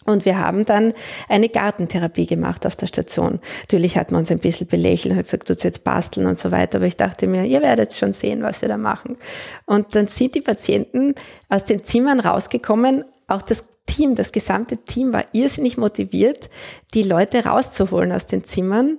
[0.06, 0.94] Und wir haben dann
[1.30, 3.40] eine Gartentherapie gemacht auf der Station.
[3.62, 6.52] Natürlich hat man uns ein bisschen belächelt und hat gesagt, du jetzt basteln und so
[6.52, 6.78] weiter.
[6.78, 9.18] Aber ich dachte mir, ihr werdet schon sehen, was wir da machen.
[9.66, 11.16] Und dann sind die Patienten
[11.50, 13.06] aus den Zimmern rausgekommen.
[13.28, 16.50] Auch das Team, das gesamte Team war irrsinnig motiviert,
[16.94, 18.98] die Leute rauszuholen aus den Zimmern.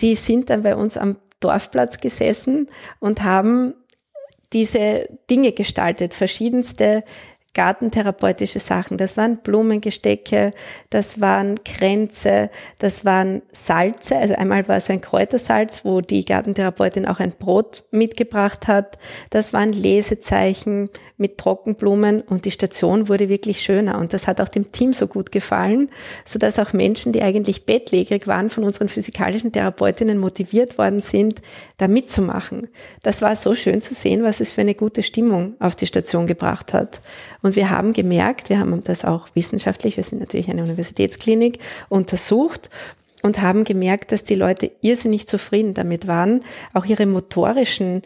[0.00, 2.68] Die sind dann bei uns am Dorfplatz gesessen
[3.00, 3.74] und haben
[4.52, 7.04] diese Dinge gestaltet, verschiedenste
[7.54, 8.98] gartentherapeutische Sachen.
[8.98, 10.52] Das waren Blumengestecke,
[10.90, 14.16] das waren Kränze, das waren Salze.
[14.16, 18.98] Also einmal war so ein Kräutersalz, wo die Gartentherapeutin auch ein Brot mitgebracht hat.
[19.30, 23.98] Das waren Lesezeichen mit Trockenblumen und die Station wurde wirklich schöner.
[23.98, 25.90] Und das hat auch dem Team so gut gefallen,
[26.24, 31.42] so dass auch Menschen, die eigentlich bettlägerig waren, von unseren physikalischen Therapeutinnen motiviert worden sind,
[31.78, 32.68] da mitzumachen.
[33.02, 36.26] Das war so schön zu sehen, was es für eine gute Stimmung auf die Station
[36.26, 37.00] gebracht hat.
[37.42, 42.70] Und wir haben gemerkt, wir haben das auch wissenschaftlich, wir sind natürlich eine Universitätsklinik, untersucht
[43.22, 48.02] und haben gemerkt, dass die Leute irrsinnig zufrieden damit waren, auch ihre motorischen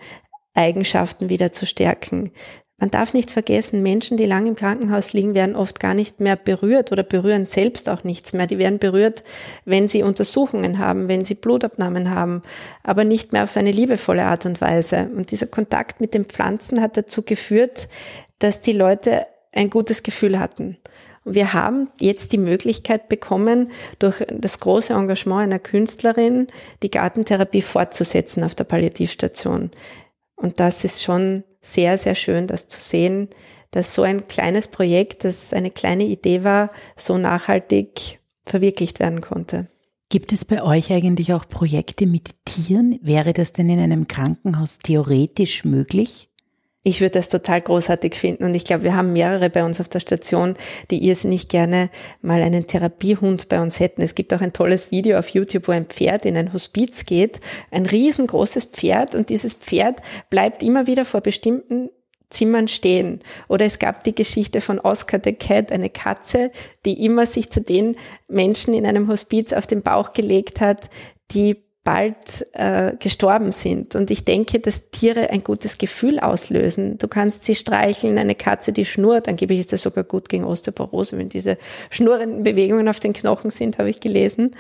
[0.55, 2.31] Eigenschaften wieder zu stärken.
[2.83, 6.35] Man darf nicht vergessen, Menschen, die lang im Krankenhaus liegen, werden oft gar nicht mehr
[6.35, 8.49] berührt oder berühren selbst auch nichts mehr.
[8.49, 9.23] Die werden berührt,
[9.65, 12.43] wenn sie Untersuchungen haben, wenn sie Blutabnahmen haben,
[12.83, 15.09] aber nicht mehr auf eine liebevolle Art und Weise.
[15.15, 17.89] Und dieser Kontakt mit den Pflanzen hat dazu geführt,
[18.41, 20.77] dass die Leute ein gutes Gefühl hatten.
[21.23, 26.49] Und wir haben jetzt die Möglichkeit bekommen, durch das große Engagement einer Künstlerin
[26.83, 29.71] die Gartentherapie fortzusetzen auf der Palliativstation.
[30.35, 33.29] Und das ist schon sehr, sehr schön, das zu sehen,
[33.71, 39.69] dass so ein kleines Projekt, das eine kleine Idee war, so nachhaltig verwirklicht werden konnte.
[40.11, 42.99] Gibt es bei euch eigentlich auch Projekte mit Tieren?
[43.01, 46.29] Wäre das denn in einem Krankenhaus theoretisch möglich?
[46.85, 49.89] Ich würde das total großartig finden und ich glaube, wir haben mehrere bei uns auf
[49.89, 50.55] der Station,
[50.91, 51.91] die irrsinnig gerne
[52.23, 54.03] mal einen Therapiehund bei uns hätten.
[54.03, 57.39] Es gibt auch ein tolles Video auf YouTube, wo ein Pferd in ein Hospiz geht,
[57.71, 61.91] ein riesengroßes Pferd und dieses Pferd bleibt immer wieder vor bestimmten
[62.31, 63.21] Zimmern stehen.
[63.47, 66.51] Oder es gab die Geschichte von Oscar the Cat, eine Katze,
[66.85, 67.95] die immer sich zu den
[68.27, 70.91] Menschen in einem Hospiz auf den Bauch gelegt hat,
[71.31, 73.95] die bald äh, gestorben sind.
[73.95, 76.99] Und ich denke, dass Tiere ein gutes Gefühl auslösen.
[76.99, 81.19] Du kannst sie streicheln, eine Katze, die schnurrt, angeblich ist das sogar gut gegen Osteoporose,
[81.19, 81.59] wenn diese
[81.91, 84.55] schnurrenden Bewegungen auf den Knochen sind, habe ich gelesen.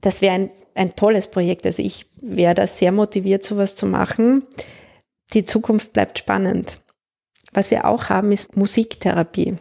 [0.00, 1.66] Das wäre ein, ein tolles Projekt.
[1.66, 4.44] Also ich wäre da sehr motiviert, sowas zu machen.
[5.34, 6.80] Die Zukunft bleibt spannend.
[7.52, 9.56] Was wir auch haben, ist Musiktherapie.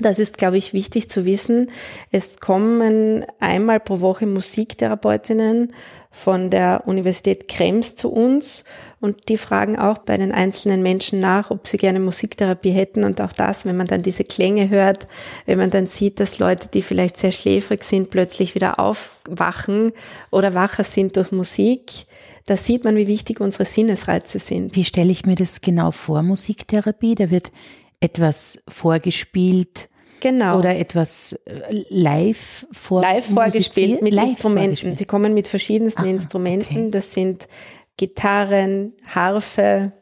[0.00, 1.70] Das ist, glaube ich, wichtig zu wissen.
[2.12, 5.72] Es kommen einmal pro Woche Musiktherapeutinnen
[6.10, 8.64] von der Universität Krems zu uns
[9.00, 13.20] und die fragen auch bei den einzelnen Menschen nach, ob sie gerne Musiktherapie hätten und
[13.20, 15.06] auch das, wenn man dann diese Klänge hört,
[15.46, 19.92] wenn man dann sieht, dass Leute, die vielleicht sehr schläfrig sind, plötzlich wieder aufwachen
[20.30, 22.06] oder wacher sind durch Musik,
[22.46, 24.74] da sieht man, wie wichtig unsere Sinnesreize sind.
[24.74, 27.14] Wie stelle ich mir das genau vor, Musiktherapie?
[27.14, 27.52] Da wird
[28.00, 29.90] etwas vorgespielt.
[30.20, 30.58] Genau.
[30.58, 34.62] Oder etwas äh, live vor Live vorgespielt mit live Instrumenten.
[34.64, 34.98] Vorgespielt.
[34.98, 36.76] Sie kommen mit verschiedensten Aha, Instrumenten.
[36.76, 36.90] Okay.
[36.90, 37.48] Das sind
[37.96, 39.92] Gitarren, Harfe,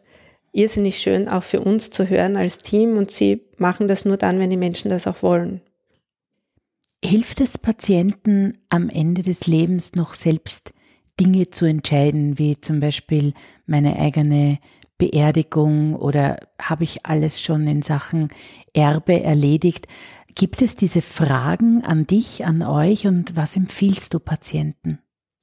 [0.52, 4.38] irrsinnig schön auch für uns zu hören als Team und sie machen das nur dann,
[4.38, 5.60] wenn die Menschen das auch wollen.
[7.04, 10.72] Hilft es Patienten am Ende des Lebens noch selbst
[11.20, 13.32] Dinge zu entscheiden, wie zum Beispiel
[13.66, 14.58] meine eigene
[14.98, 18.28] Beerdigung oder habe ich alles schon in Sachen
[18.72, 19.86] Erbe erledigt?
[20.34, 24.98] Gibt es diese Fragen an dich, an euch und was empfiehlst du Patienten?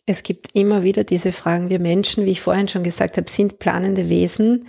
[0.06, 1.70] Es gibt immer wieder diese Fragen.
[1.70, 4.66] Wir Menschen, wie ich vorhin schon gesagt habe, sind planende Wesen.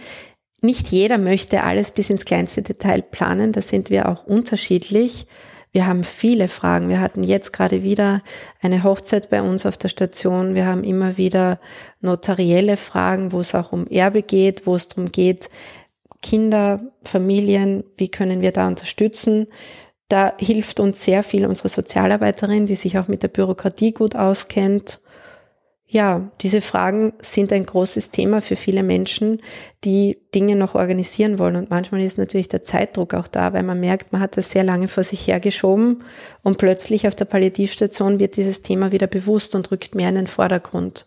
[0.62, 3.52] Nicht jeder möchte alles bis ins kleinste Detail planen.
[3.52, 5.26] Da sind wir auch unterschiedlich.
[5.74, 6.88] Wir haben viele Fragen.
[6.88, 8.22] Wir hatten jetzt gerade wieder
[8.62, 10.54] eine Hochzeit bei uns auf der Station.
[10.54, 11.58] Wir haben immer wieder
[12.00, 15.50] notarielle Fragen, wo es auch um Erbe geht, wo es darum geht,
[16.22, 19.48] Kinder, Familien, wie können wir da unterstützen?
[20.08, 25.00] Da hilft uns sehr viel unsere Sozialarbeiterin, die sich auch mit der Bürokratie gut auskennt
[25.94, 29.40] ja, diese Fragen sind ein großes Thema für viele Menschen,
[29.84, 31.54] die Dinge noch organisieren wollen.
[31.54, 34.64] Und manchmal ist natürlich der Zeitdruck auch da, weil man merkt, man hat das sehr
[34.64, 36.02] lange vor sich hergeschoben
[36.42, 40.26] und plötzlich auf der Palliativstation wird dieses Thema wieder bewusst und rückt mehr in den
[40.26, 41.06] Vordergrund.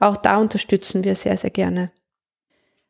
[0.00, 1.90] Auch da unterstützen wir sehr, sehr gerne.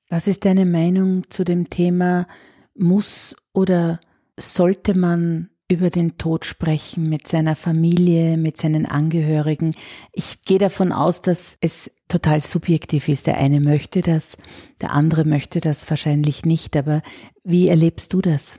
[0.09, 2.26] Was ist deine Meinung zu dem Thema,
[2.74, 4.01] muss oder
[4.36, 9.75] sollte man über den Tod sprechen mit seiner Familie, mit seinen Angehörigen.
[10.12, 13.27] Ich gehe davon aus, dass es total subjektiv ist.
[13.27, 14.37] Der eine möchte das,
[14.81, 16.77] der andere möchte das wahrscheinlich nicht.
[16.77, 17.03] Aber
[17.43, 18.59] wie erlebst du das?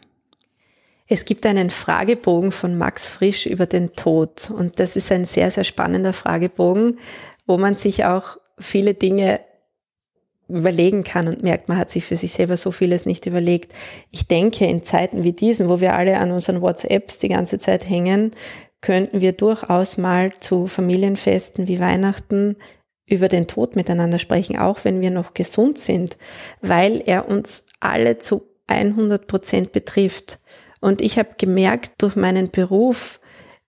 [1.07, 5.49] Es gibt einen Fragebogen von Max Frisch über den Tod und das ist ein sehr,
[5.51, 6.99] sehr spannender Fragebogen,
[7.45, 9.39] wo man sich auch viele Dinge
[10.49, 13.73] überlegen kann und merkt, man hat sich für sich selber so vieles nicht überlegt.
[14.11, 17.89] Ich denke, in Zeiten wie diesen, wo wir alle an unseren WhatsApps die ganze Zeit
[17.89, 18.31] hängen,
[18.81, 22.55] könnten wir durchaus mal zu Familienfesten wie Weihnachten
[23.05, 26.17] über den Tod miteinander sprechen, auch wenn wir noch gesund sind,
[26.61, 30.39] weil er uns alle zu 100 Prozent betrifft.
[30.81, 33.19] Und ich habe gemerkt durch meinen Beruf,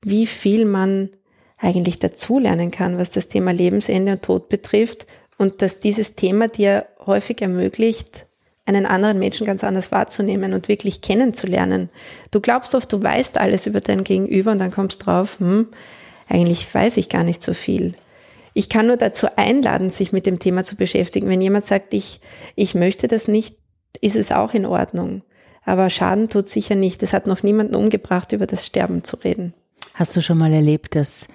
[0.04, 1.10] wie viel man
[1.58, 5.08] eigentlich dazulernen kann, was das Thema Lebensende und Tod betrifft
[5.40, 8.28] und dass dieses Thema dir häufig ermöglicht,
[8.66, 11.90] einen anderen Menschen ganz anders wahrzunehmen und wirklich kennenzulernen.
[12.30, 15.70] Du glaubst oft, du weißt alles über dein Gegenüber und dann kommst drauf, hm,
[16.28, 17.96] eigentlich weiß ich gar nicht so viel.
[18.54, 21.30] Ich kann nur dazu einladen, sich mit dem Thema zu beschäftigen.
[21.30, 22.20] Wenn jemand sagt, ich,
[22.56, 23.56] ich möchte das nicht,
[24.02, 25.24] ist es auch in Ordnung.
[25.64, 27.02] Aber Schaden tut sicher nicht.
[27.02, 29.54] Es hat noch niemanden umgebracht, über das Sterben zu reden.
[29.94, 31.28] Hast du schon mal erlebt, dass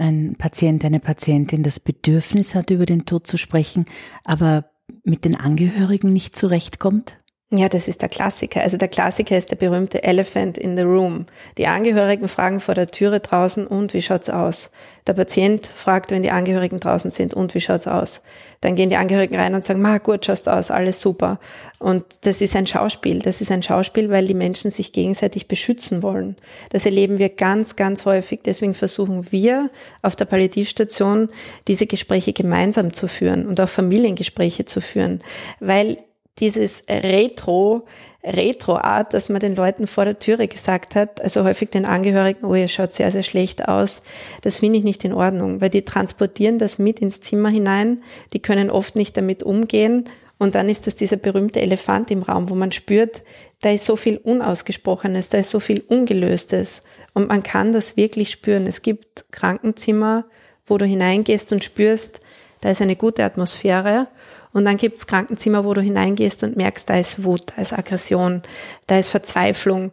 [0.00, 3.84] ein Patient, eine Patientin das Bedürfnis hat, über den Tod zu sprechen,
[4.24, 4.70] aber
[5.04, 7.17] mit den Angehörigen nicht zurechtkommt?
[7.50, 8.60] Ja, das ist der Klassiker.
[8.60, 11.24] Also der Klassiker ist der berühmte Elephant in the Room.
[11.56, 14.70] Die Angehörigen fragen vor der Türe draußen, und wie schaut's aus?
[15.06, 18.20] Der Patient fragt, wenn die Angehörigen draußen sind, und wie schaut's aus?
[18.60, 21.40] Dann gehen die Angehörigen rein und sagen, ma, gut schaust aus, alles super.
[21.78, 23.20] Und das ist ein Schauspiel.
[23.20, 26.36] Das ist ein Schauspiel, weil die Menschen sich gegenseitig beschützen wollen.
[26.68, 28.40] Das erleben wir ganz, ganz häufig.
[28.44, 29.70] Deswegen versuchen wir
[30.02, 31.28] auf der Palliativstation
[31.66, 35.20] diese Gespräche gemeinsam zu führen und auch Familiengespräche zu führen,
[35.60, 35.96] weil
[36.40, 37.86] dieses Retro,
[38.24, 42.54] Retro-Art, dass man den Leuten vor der Türe gesagt hat, also häufig den Angehörigen, oh,
[42.54, 44.02] ihr schaut sehr, sehr schlecht aus,
[44.42, 48.40] das finde ich nicht in Ordnung, weil die transportieren das mit ins Zimmer hinein, die
[48.40, 50.04] können oft nicht damit umgehen.
[50.40, 53.24] Und dann ist das dieser berühmte Elefant im Raum, wo man spürt,
[53.60, 56.84] da ist so viel Unausgesprochenes, da ist so viel Ungelöstes.
[57.12, 58.68] Und man kann das wirklich spüren.
[58.68, 60.26] Es gibt Krankenzimmer,
[60.64, 62.20] wo du hineingehst und spürst,
[62.60, 64.06] da ist eine gute Atmosphäre
[64.52, 68.42] und dann gibt's Krankenzimmer, wo du hineingehst und merkst, da ist Wut, da ist Aggression,
[68.86, 69.92] da ist Verzweiflung.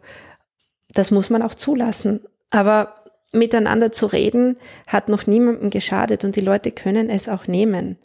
[0.92, 2.20] Das muss man auch zulassen.
[2.50, 2.94] Aber
[3.32, 7.98] miteinander zu reden hat noch niemandem geschadet und die Leute können es auch nehmen.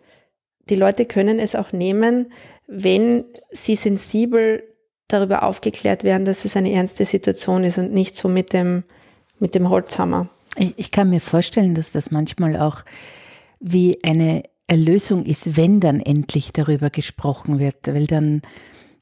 [0.70, 2.32] Die Leute können es auch nehmen,
[2.68, 4.64] wenn sie sensibel
[5.08, 8.84] darüber aufgeklärt werden, dass es eine ernste Situation ist und nicht so mit dem,
[9.40, 10.30] mit dem Holzhammer.
[10.58, 12.84] Ich, ich kann mir vorstellen, dass das manchmal auch
[13.60, 18.42] wie eine Erlösung ist, wenn dann endlich darüber gesprochen wird, weil dann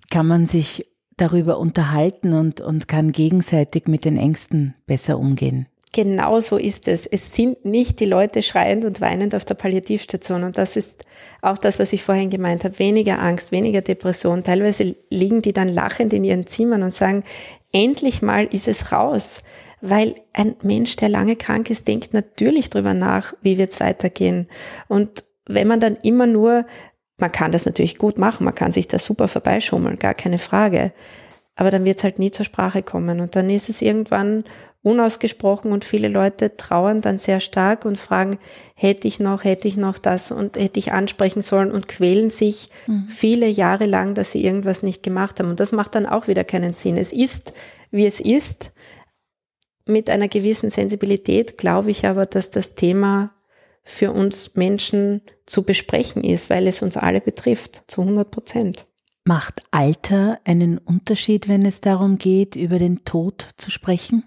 [0.10, 5.68] kann man sich darüber unterhalten und, und kann gegenseitig mit den Ängsten besser umgehen.
[5.92, 7.06] Genau so ist es.
[7.06, 10.44] Es sind nicht die Leute schreiend und weinend auf der Palliativstation.
[10.44, 11.06] Und das ist
[11.44, 12.80] auch das, was ich vorhin gemeint habe.
[12.80, 14.44] Weniger Angst, weniger Depression.
[14.44, 17.24] Teilweise liegen die dann lachend in ihren Zimmern und sagen,
[17.72, 19.44] endlich mal ist es raus.
[19.82, 24.48] Weil ein Mensch, der lange krank ist, denkt natürlich drüber nach, wie wird es weitergehen.
[24.88, 26.66] Und wenn man dann immer nur,
[27.18, 30.94] man kann das natürlich gut machen, man kann sich da super vorbeischummeln, gar keine Frage.
[31.56, 33.20] Aber dann wird es halt nie zur Sprache kommen.
[33.20, 34.46] Und dann ist es irgendwann
[34.82, 38.40] unausgesprochen und viele Leute trauern dann sehr stark und fragen,
[38.76, 42.70] hätte ich noch, hätte ich noch das und hätte ich ansprechen sollen und quälen sich
[42.88, 43.10] mhm.
[43.10, 45.50] viele Jahre lang, dass sie irgendwas nicht gemacht haben.
[45.50, 46.96] Und das macht dann auch wieder keinen Sinn.
[46.96, 47.54] Es ist,
[47.92, 48.72] wie es ist.
[49.86, 53.32] Mit einer gewissen Sensibilität glaube ich aber, dass das Thema
[53.84, 58.86] für uns Menschen zu besprechen ist, weil es uns alle betrifft, zu 100 Prozent.
[59.26, 64.24] Macht Alter einen Unterschied, wenn es darum geht, über den Tod zu sprechen?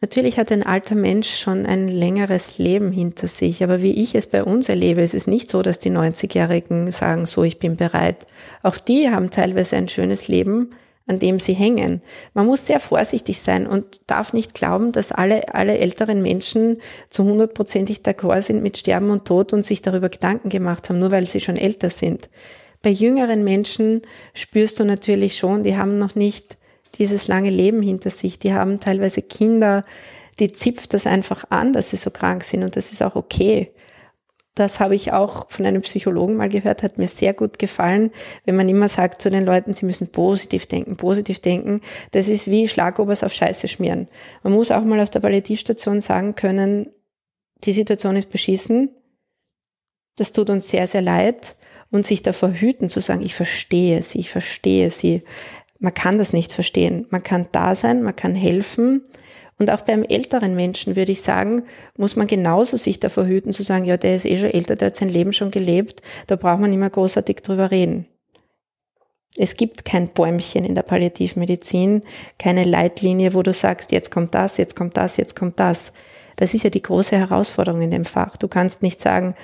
[0.00, 4.28] Natürlich hat ein alter Mensch schon ein längeres Leben hinter sich, aber wie ich es
[4.28, 8.28] bei uns erlebe, ist es nicht so, dass die 90-Jährigen sagen, so, ich bin bereit.
[8.62, 10.70] Auch die haben teilweise ein schönes Leben,
[11.08, 12.02] an dem sie hängen.
[12.34, 16.78] Man muss sehr vorsichtig sein und darf nicht glauben, dass alle, alle älteren Menschen
[17.08, 21.10] zu hundertprozentig d'accord sind mit Sterben und Tod und sich darüber Gedanken gemacht haben, nur
[21.10, 22.28] weil sie schon älter sind.
[22.82, 24.02] Bei jüngeren Menschen
[24.34, 26.58] spürst du natürlich schon, die haben noch nicht
[26.98, 29.84] dieses lange Leben hinter sich, die haben teilweise Kinder,
[30.38, 33.72] die zipft das einfach an, dass sie so krank sind und das ist auch okay.
[34.58, 38.10] Das habe ich auch von einem Psychologen mal gehört, hat mir sehr gut gefallen,
[38.44, 41.80] wenn man immer sagt zu den Leuten, sie müssen positiv denken, positiv denken.
[42.10, 44.08] Das ist wie Schlagobers auf Scheiße schmieren.
[44.42, 46.90] Man muss auch mal auf der Palliativstation sagen können,
[47.62, 48.90] die Situation ist beschissen,
[50.16, 51.54] das tut uns sehr, sehr leid
[51.92, 55.22] und sich davor hüten zu sagen, ich verstehe sie, ich verstehe sie.
[55.78, 57.06] Man kann das nicht verstehen.
[57.10, 59.04] Man kann da sein, man kann helfen,
[59.58, 61.64] und auch beim älteren Menschen würde ich sagen,
[61.96, 64.86] muss man genauso sich davor hüten zu sagen, ja, der ist eh schon älter, der
[64.86, 68.06] hat sein Leben schon gelebt, da braucht man nicht mehr großartig drüber reden.
[69.36, 72.02] Es gibt kein Bäumchen in der Palliativmedizin,
[72.38, 75.92] keine Leitlinie, wo du sagst, jetzt kommt das, jetzt kommt das, jetzt kommt das.
[76.36, 78.36] Das ist ja die große Herausforderung in dem Fach.
[78.36, 79.34] Du kannst nicht sagen,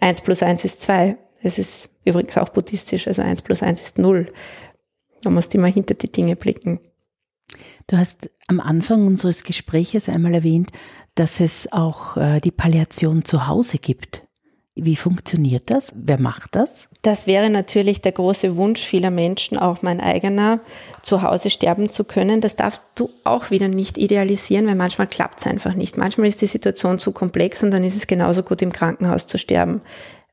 [0.00, 1.16] eins plus eins ist zwei.
[1.42, 4.32] Es ist übrigens auch buddhistisch, also eins plus eins ist null.
[5.22, 6.80] Du musst immer hinter die Dinge blicken.
[7.90, 10.70] Du hast am Anfang unseres Gespräches einmal erwähnt,
[11.16, 14.22] dass es auch äh, die Palliation zu Hause gibt.
[14.76, 15.92] Wie funktioniert das?
[15.96, 16.88] Wer macht das?
[17.02, 20.60] Das wäre natürlich der große Wunsch vieler Menschen, auch mein eigener,
[21.02, 22.40] zu Hause sterben zu können.
[22.40, 25.98] Das darfst du auch wieder nicht idealisieren, weil manchmal klappt es einfach nicht.
[25.98, 29.36] Manchmal ist die Situation zu komplex und dann ist es genauso gut im Krankenhaus zu
[29.36, 29.80] sterben.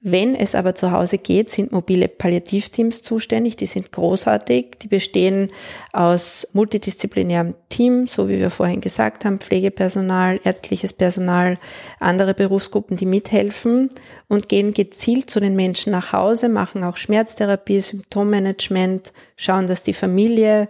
[0.09, 3.57] Wenn es aber zu Hause geht, sind mobile Palliativteams zuständig.
[3.57, 4.77] Die sind großartig.
[4.81, 5.49] Die bestehen
[5.91, 11.57] aus multidisziplinärem Team, so wie wir vorhin gesagt haben, Pflegepersonal, ärztliches Personal,
[11.99, 13.89] andere Berufsgruppen, die mithelfen
[14.29, 19.91] und gehen gezielt zu den Menschen nach Hause, machen auch Schmerztherapie, Symptommanagement, schauen, dass die
[19.91, 20.69] Familie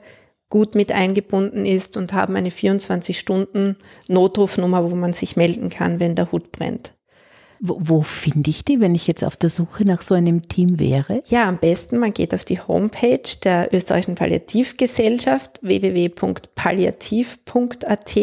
[0.49, 3.75] gut mit eingebunden ist und haben eine 24 Stunden
[4.07, 6.96] Notrufnummer, wo man sich melden kann, wenn der Hut brennt.
[7.60, 11.24] Wo, finde ich die, wenn ich jetzt auf der Suche nach so einem Team wäre?
[11.28, 18.16] Ja, am besten, man geht auf die Homepage der österreichischen Palliativgesellschaft www.palliativ.at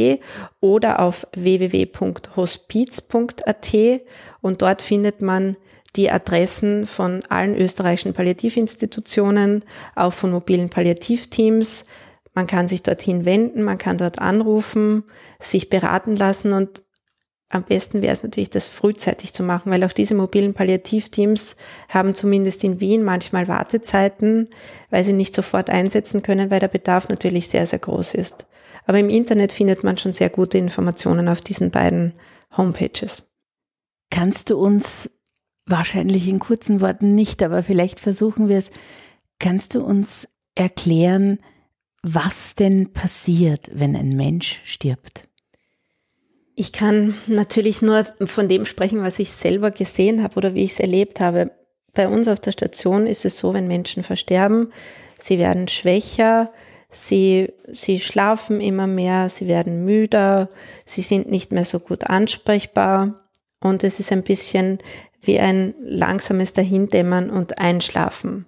[0.61, 3.75] oder auf www.hospiz.at
[4.41, 5.57] und dort findet man
[5.97, 9.65] die Adressen von allen österreichischen Palliativinstitutionen,
[9.95, 11.85] auch von mobilen Palliativteams.
[12.35, 15.05] Man kann sich dorthin wenden, man kann dort anrufen,
[15.39, 16.83] sich beraten lassen und
[17.55, 21.57] am besten wäre es natürlich, das frühzeitig zu machen, weil auch diese mobilen Palliativteams
[21.89, 24.49] haben zumindest in Wien manchmal Wartezeiten,
[24.91, 28.47] weil sie nicht sofort einsetzen können, weil der Bedarf natürlich sehr, sehr groß ist.
[28.87, 32.13] Aber im Internet findet man schon sehr gute Informationen auf diesen beiden
[32.57, 33.31] Homepages.
[34.11, 35.11] Kannst du uns
[35.67, 38.71] wahrscheinlich in kurzen Worten nicht, aber vielleicht versuchen wir es,
[39.39, 41.39] kannst du uns erklären,
[42.03, 45.29] was denn passiert, wenn ein Mensch stirbt?
[46.57, 50.73] Ich kann natürlich nur von dem sprechen, was ich selber gesehen habe oder wie ich
[50.73, 51.51] es erlebt habe.
[51.93, 54.73] Bei uns auf der Station ist es so, wenn Menschen versterben,
[55.19, 56.53] sie werden schwächer,
[56.91, 60.49] sie, sie schlafen immer mehr, sie werden müder,
[60.85, 63.29] sie sind nicht mehr so gut ansprechbar
[63.61, 64.79] und es ist ein bisschen
[65.23, 68.47] wie ein langsames Dahindämmern und Einschlafen.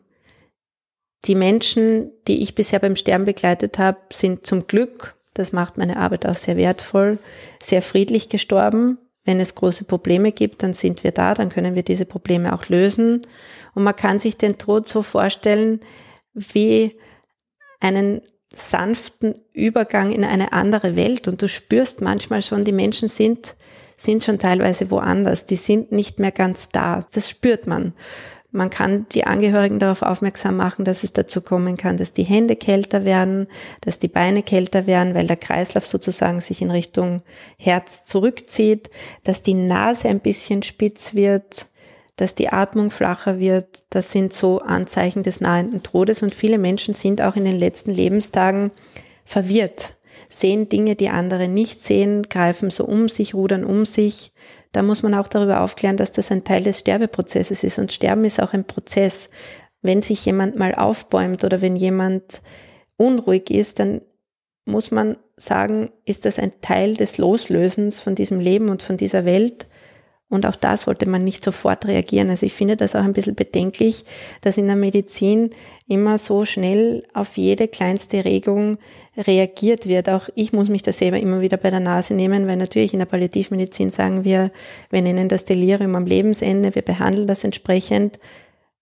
[1.25, 5.97] Die Menschen, die ich bisher beim Sterben begleitet habe, sind zum Glück das macht meine
[5.97, 7.19] Arbeit auch sehr wertvoll,
[7.63, 8.99] sehr friedlich gestorben.
[9.25, 12.69] Wenn es große Probleme gibt, dann sind wir da, dann können wir diese Probleme auch
[12.69, 13.27] lösen.
[13.75, 15.81] Und man kann sich den Tod so vorstellen
[16.33, 16.97] wie
[17.81, 18.21] einen
[18.55, 21.29] sanften Übergang in eine andere Welt.
[21.29, 23.57] Und du spürst manchmal schon, die Menschen sind,
[23.97, 25.45] sind schon teilweise woanders.
[25.45, 27.01] Die sind nicht mehr ganz da.
[27.13, 27.95] Das spürt man.
[28.57, 32.57] Man kann die Angehörigen darauf aufmerksam machen, dass es dazu kommen kann, dass die Hände
[32.57, 33.49] kälter werden,
[33.83, 37.23] dass die Beine kälter werden, weil der Kreislauf sozusagen sich in Richtung
[37.59, 38.89] Herz zurückzieht,
[39.25, 41.67] dass die Nase ein bisschen spitz wird,
[42.17, 43.85] dass die Atmung flacher wird.
[43.91, 47.91] Das sind so Anzeichen des nahenden Todes und viele Menschen sind auch in den letzten
[47.91, 48.71] Lebenstagen
[49.27, 49.97] verwirrt,
[50.31, 54.33] sehen Dinge, die andere nicht sehen, greifen so um sich, rudern um sich
[54.77, 57.79] da muss man auch darüber aufklären, dass das ein Teil des Sterbeprozesses ist.
[57.79, 59.31] Und Sterben ist auch ein Prozess.
[59.81, 62.43] Wenn sich jemand mal aufbäumt oder wenn jemand
[62.99, 64.03] unruhig ist, dann
[64.67, 69.25] muss man sagen, ist das ein Teil des Loslösens von diesem Leben und von dieser
[69.25, 69.67] Welt.
[70.29, 72.31] Und auch da sollte man nicht sofort reagieren.
[72.31, 74.05] Also ich finde das auch ein bisschen bedenklich,
[74.41, 75.51] dass in der Medizin
[75.87, 78.79] immer so schnell auf jede kleinste Regung
[79.17, 80.09] reagiert wird.
[80.09, 82.99] Auch ich muss mich da selber immer wieder bei der Nase nehmen, weil natürlich in
[82.99, 84.51] der Palliativmedizin sagen wir,
[84.91, 88.19] wir nennen das Delirium am Lebensende, wir behandeln das entsprechend.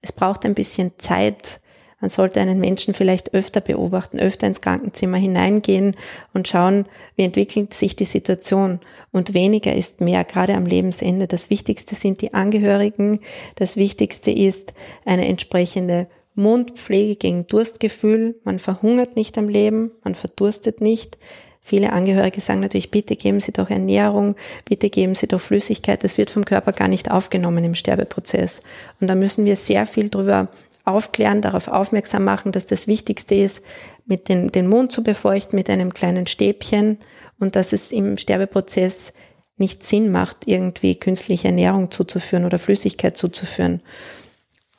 [0.00, 1.60] Es braucht ein bisschen Zeit,
[2.04, 5.96] man sollte einen Menschen vielleicht öfter beobachten, öfter ins Krankenzimmer hineingehen
[6.34, 6.84] und schauen,
[7.16, 8.80] wie entwickelt sich die Situation.
[9.10, 11.26] Und weniger ist mehr, gerade am Lebensende.
[11.26, 13.20] Das Wichtigste sind die Angehörigen.
[13.54, 14.74] Das Wichtigste ist
[15.06, 18.38] eine entsprechende Mundpflege gegen Durstgefühl.
[18.44, 21.16] Man verhungert nicht am Leben, man verdurstet nicht.
[21.62, 24.34] Viele Angehörige sagen natürlich, bitte geben Sie doch Ernährung,
[24.66, 26.04] bitte geben Sie doch Flüssigkeit.
[26.04, 28.60] Das wird vom Körper gar nicht aufgenommen im Sterbeprozess.
[29.00, 30.48] Und da müssen wir sehr viel drüber
[30.84, 33.62] aufklären, darauf aufmerksam machen, dass das Wichtigste ist,
[34.06, 36.98] mit den, den Mund zu befeuchten mit einem kleinen Stäbchen
[37.38, 39.14] und dass es im Sterbeprozess
[39.56, 43.82] nicht Sinn macht, irgendwie künstliche Ernährung zuzuführen oder Flüssigkeit zuzuführen.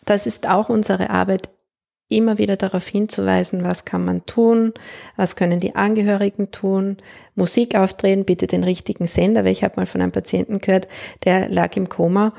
[0.05, 1.49] Das ist auch unsere Arbeit
[2.07, 4.73] immer wieder darauf hinzuweisen, was kann man tun,
[5.15, 6.97] was können die Angehörigen tun,
[7.33, 10.87] Musik aufdrehen, bitte den richtigen Sender, weil ich habe mal von einem Patienten gehört,
[11.23, 12.33] der lag im Koma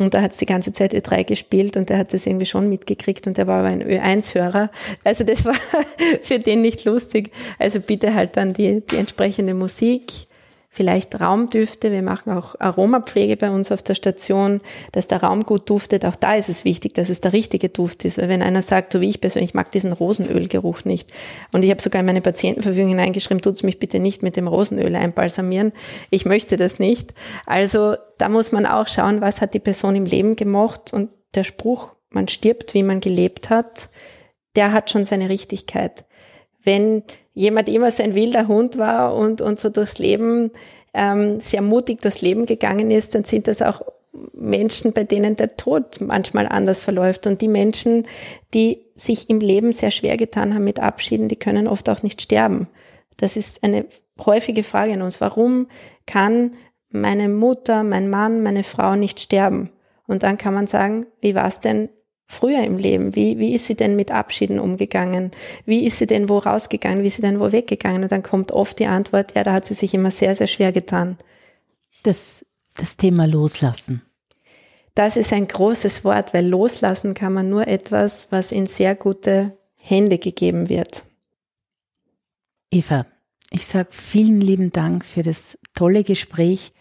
[0.00, 2.68] und da hat es die ganze Zeit Ö3 gespielt und der hat das irgendwie schon
[2.68, 4.70] mitgekriegt und der war aber ein Ö1-Hörer.
[5.04, 5.54] Also das war
[6.22, 7.30] für den nicht lustig.
[7.58, 10.26] Also bitte halt dann die, die entsprechende Musik
[10.74, 11.92] vielleicht Raumdüfte.
[11.92, 14.62] Wir machen auch Aromapflege bei uns auf der Station,
[14.92, 16.06] dass der Raum gut duftet.
[16.06, 18.16] Auch da ist es wichtig, dass es der richtige Duft ist.
[18.16, 21.12] Weil wenn einer sagt, so wie ich persönlich mag diesen Rosenölgeruch nicht.
[21.52, 24.96] Und ich habe sogar in meine Patientenverfügung hineingeschrieben, tut's mich bitte nicht mit dem Rosenöl
[24.96, 25.72] einbalsamieren.
[26.08, 27.12] Ich möchte das nicht.
[27.44, 30.94] Also da muss man auch schauen, was hat die Person im Leben gemocht.
[30.94, 33.90] Und der Spruch, man stirbt, wie man gelebt hat,
[34.56, 36.06] der hat schon seine Richtigkeit.
[36.64, 37.02] Wenn
[37.34, 40.50] jemand immer so ein wilder Hund war und, und so durchs Leben
[40.94, 43.82] ähm, sehr mutig durchs Leben gegangen ist, dann sind das auch
[44.34, 47.26] Menschen, bei denen der Tod manchmal anders verläuft.
[47.26, 48.06] Und die Menschen,
[48.52, 52.20] die sich im Leben sehr schwer getan haben mit Abschieden, die können oft auch nicht
[52.20, 52.68] sterben.
[53.16, 53.86] Das ist eine
[54.24, 55.20] häufige Frage an uns.
[55.20, 55.68] Warum
[56.06, 56.54] kann
[56.90, 59.70] meine Mutter, mein Mann, meine Frau nicht sterben?
[60.06, 61.88] Und dann kann man sagen, wie war es denn
[62.32, 63.14] früher im Leben?
[63.14, 65.30] Wie, wie ist sie denn mit Abschieden umgegangen?
[65.66, 67.02] Wie ist sie denn wo rausgegangen?
[67.02, 68.02] Wie ist sie denn wo weggegangen?
[68.02, 70.72] Und dann kommt oft die Antwort, ja, da hat sie sich immer sehr, sehr schwer
[70.72, 71.18] getan.
[72.02, 72.44] Das,
[72.76, 74.02] das Thema Loslassen.
[74.94, 79.56] Das ist ein großes Wort, weil loslassen kann man nur etwas, was in sehr gute
[79.76, 81.04] Hände gegeben wird.
[82.70, 83.06] Eva,
[83.50, 86.72] ich sage vielen lieben Dank für das tolle Gespräch.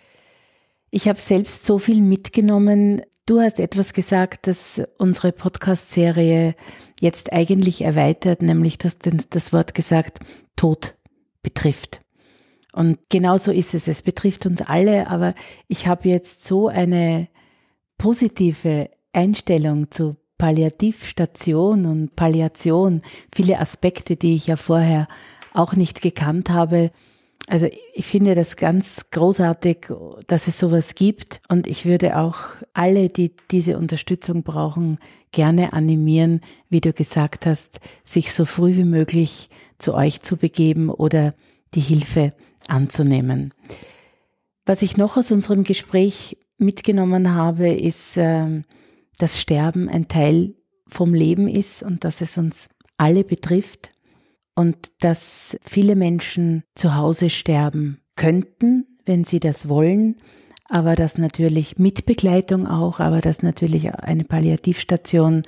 [0.89, 3.01] Ich habe selbst so viel mitgenommen,
[3.31, 6.53] Du hast etwas gesagt, das unsere Podcast-Serie
[6.99, 10.19] jetzt eigentlich erweitert, nämlich du hast das Wort gesagt,
[10.57, 10.95] Tod
[11.41, 12.01] betrifft.
[12.73, 13.87] Und genau so ist es.
[13.87, 15.33] Es betrifft uns alle, aber
[15.69, 17.29] ich habe jetzt so eine
[17.97, 23.01] positive Einstellung zu Palliativstation und Palliation,
[23.33, 25.07] viele Aspekte, die ich ja vorher
[25.53, 26.91] auch nicht gekannt habe,
[27.47, 29.87] also ich finde das ganz großartig,
[30.27, 32.37] dass es sowas gibt und ich würde auch
[32.73, 34.99] alle, die diese Unterstützung brauchen,
[35.31, 40.89] gerne animieren, wie du gesagt hast, sich so früh wie möglich zu euch zu begeben
[40.89, 41.33] oder
[41.73, 42.31] die Hilfe
[42.67, 43.53] anzunehmen.
[44.65, 48.63] Was ich noch aus unserem Gespräch mitgenommen habe, ist, ähm,
[49.17, 50.55] dass Sterben ein Teil
[50.87, 53.90] vom Leben ist und dass es uns alle betrifft
[54.61, 60.17] und dass viele Menschen zu Hause sterben könnten, wenn sie das wollen,
[60.69, 65.41] aber dass natürlich mit Begleitung auch, aber dass natürlich eine Palliativstation